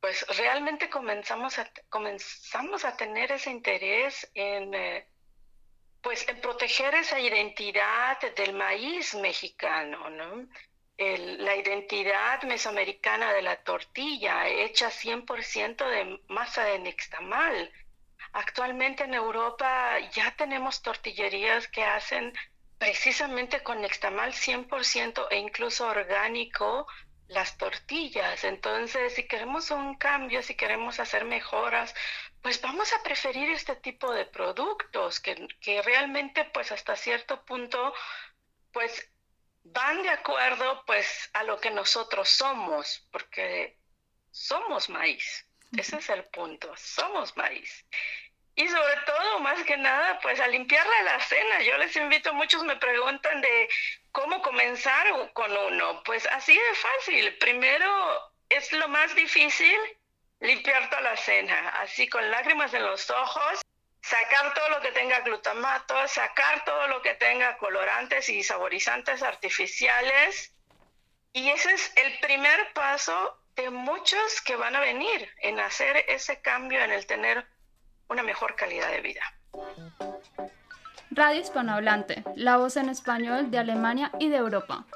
pues 0.00 0.26
realmente 0.36 0.90
comenzamos 0.90 1.58
a, 1.58 1.70
comenzamos 1.88 2.84
a 2.84 2.94
tener 2.96 3.32
ese 3.32 3.50
interés 3.50 4.30
en, 4.34 4.74
eh, 4.74 5.08
pues 6.04 6.28
en 6.28 6.40
proteger 6.40 6.94
esa 6.94 7.18
identidad 7.18 8.18
del 8.36 8.52
maíz 8.52 9.14
mexicano, 9.14 10.10
¿no? 10.10 10.46
la 10.96 11.56
identidad 11.56 12.42
mesoamericana 12.44 13.32
de 13.32 13.42
la 13.42 13.56
tortilla, 13.56 14.46
hecha 14.46 14.90
100% 14.90 15.88
de 15.88 16.20
masa 16.28 16.64
de 16.66 16.78
nixtamal. 16.78 17.72
Actualmente 18.32 19.02
en 19.04 19.14
Europa 19.14 19.98
ya 20.12 20.36
tenemos 20.36 20.82
tortillerías 20.82 21.66
que 21.66 21.82
hacen 21.82 22.32
precisamente 22.78 23.62
con 23.62 23.80
nixtamal 23.80 24.32
100% 24.32 25.26
e 25.30 25.38
incluso 25.38 25.86
orgánico 25.88 26.86
las 27.28 27.56
tortillas. 27.58 28.44
Entonces, 28.44 29.14
si 29.14 29.26
queremos 29.26 29.70
un 29.70 29.96
cambio, 29.96 30.42
si 30.42 30.54
queremos 30.56 31.00
hacer 31.00 31.24
mejoras, 31.24 31.94
pues 32.42 32.60
vamos 32.60 32.92
a 32.92 33.02
preferir 33.02 33.50
este 33.50 33.76
tipo 33.76 34.12
de 34.12 34.26
productos 34.26 35.20
que, 35.20 35.48
que 35.60 35.82
realmente, 35.82 36.44
pues 36.44 36.72
hasta 36.72 36.96
cierto 36.96 37.44
punto, 37.44 37.94
pues 38.72 39.10
van 39.64 40.02
de 40.02 40.10
acuerdo 40.10 40.84
pues 40.86 41.30
a 41.32 41.42
lo 41.42 41.58
que 41.58 41.70
nosotros 41.70 42.28
somos, 42.28 43.06
porque 43.10 43.78
somos 44.30 44.88
maíz. 44.88 45.46
Ese 45.76 45.96
es 45.96 46.08
el 46.10 46.24
punto, 46.24 46.72
somos 46.76 47.36
maíz. 47.36 47.84
Y 48.56 48.68
sobre 48.68 48.96
todo, 49.04 49.40
más 49.40 49.62
que 49.64 49.76
nada, 49.76 50.20
pues 50.20 50.38
a 50.38 50.46
limpiarle 50.46 51.02
la 51.04 51.20
cena. 51.20 51.60
Yo 51.62 51.76
les 51.78 51.96
invito, 51.96 52.32
muchos 52.34 52.62
me 52.62 52.76
preguntan 52.76 53.40
de 53.40 53.68
cómo 54.12 54.40
comenzar 54.42 55.32
con 55.32 55.50
uno. 55.56 56.02
Pues 56.04 56.26
así 56.26 56.54
de 56.54 56.74
fácil. 56.74 57.36
Primero 57.38 58.32
es 58.48 58.72
lo 58.72 58.86
más 58.88 59.14
difícil, 59.16 59.76
limpiar 60.38 60.88
toda 60.88 61.02
la 61.02 61.16
cena, 61.16 61.70
así 61.80 62.08
con 62.08 62.30
lágrimas 62.30 62.72
en 62.74 62.84
los 62.84 63.10
ojos, 63.10 63.62
sacar 64.02 64.54
todo 64.54 64.68
lo 64.68 64.80
que 64.80 64.92
tenga 64.92 65.20
glutamato, 65.20 66.06
sacar 66.06 66.64
todo 66.64 66.86
lo 66.88 67.02
que 67.02 67.14
tenga 67.14 67.56
colorantes 67.56 68.28
y 68.28 68.44
saborizantes 68.44 69.22
artificiales. 69.22 70.52
Y 71.32 71.50
ese 71.50 71.72
es 71.72 71.92
el 71.96 72.20
primer 72.20 72.72
paso 72.72 73.36
de 73.56 73.70
muchos 73.70 74.40
que 74.42 74.54
van 74.54 74.76
a 74.76 74.80
venir 74.80 75.28
en 75.38 75.58
hacer 75.58 76.04
ese 76.08 76.40
cambio, 76.40 76.82
en 76.84 76.92
el 76.92 77.06
tener 77.06 77.46
una 78.08 78.22
mejor 78.22 78.54
calidad 78.56 78.90
de 78.90 79.00
vida. 79.00 79.22
Radio 81.10 81.40
Hispanohablante, 81.40 82.22
la 82.34 82.56
voz 82.56 82.76
en 82.76 82.88
español 82.88 83.50
de 83.50 83.58
Alemania 83.58 84.10
y 84.18 84.30
de 84.30 84.36
Europa. 84.36 84.86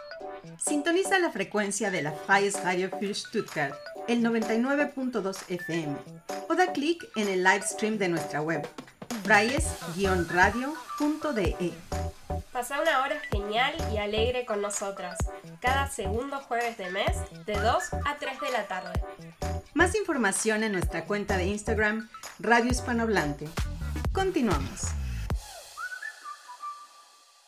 Sintoniza 0.59 1.19
la 1.19 1.31
frecuencia 1.31 1.91
de 1.91 2.03
la 2.03 2.13
Freies 2.13 2.63
Radio 2.65 2.91
für 2.99 3.15
Stuttgart, 3.15 3.75
el 4.09 4.23
99.2 4.23 5.45
FM, 5.49 5.97
o 6.49 6.55
da 6.55 6.73
clic 6.73 7.07
en 7.15 7.29
el 7.29 7.45
live 7.45 7.63
stream 7.63 7.99
de 7.99 8.09
nuestra 8.09 8.41
web, 8.41 8.67
freies-radio.de. 9.23 11.73
Pasa 12.53 12.81
una 12.81 13.03
hora 13.03 13.21
genial 13.31 13.75
y 13.93 13.99
alegre 13.99 14.45
con 14.45 14.61
nosotras, 14.61 15.19
cada 15.61 15.89
segundo 15.89 16.41
jueves 16.41 16.77
de 16.79 16.91
mes, 16.91 17.17
de 17.47 17.55
2 17.55 17.93
a 18.05 18.17
3 18.19 18.41
de 18.41 18.51
la 18.51 18.67
tarde. 18.67 19.01
Más 19.75 19.95
información 19.95 20.65
en 20.65 20.73
nuestra 20.73 21.05
cuenta 21.05 21.37
de 21.37 21.47
Instagram, 21.47 22.09
Radio 22.41 22.71
Hispanohablante. 22.71 23.49
Continuamos. 24.13 24.98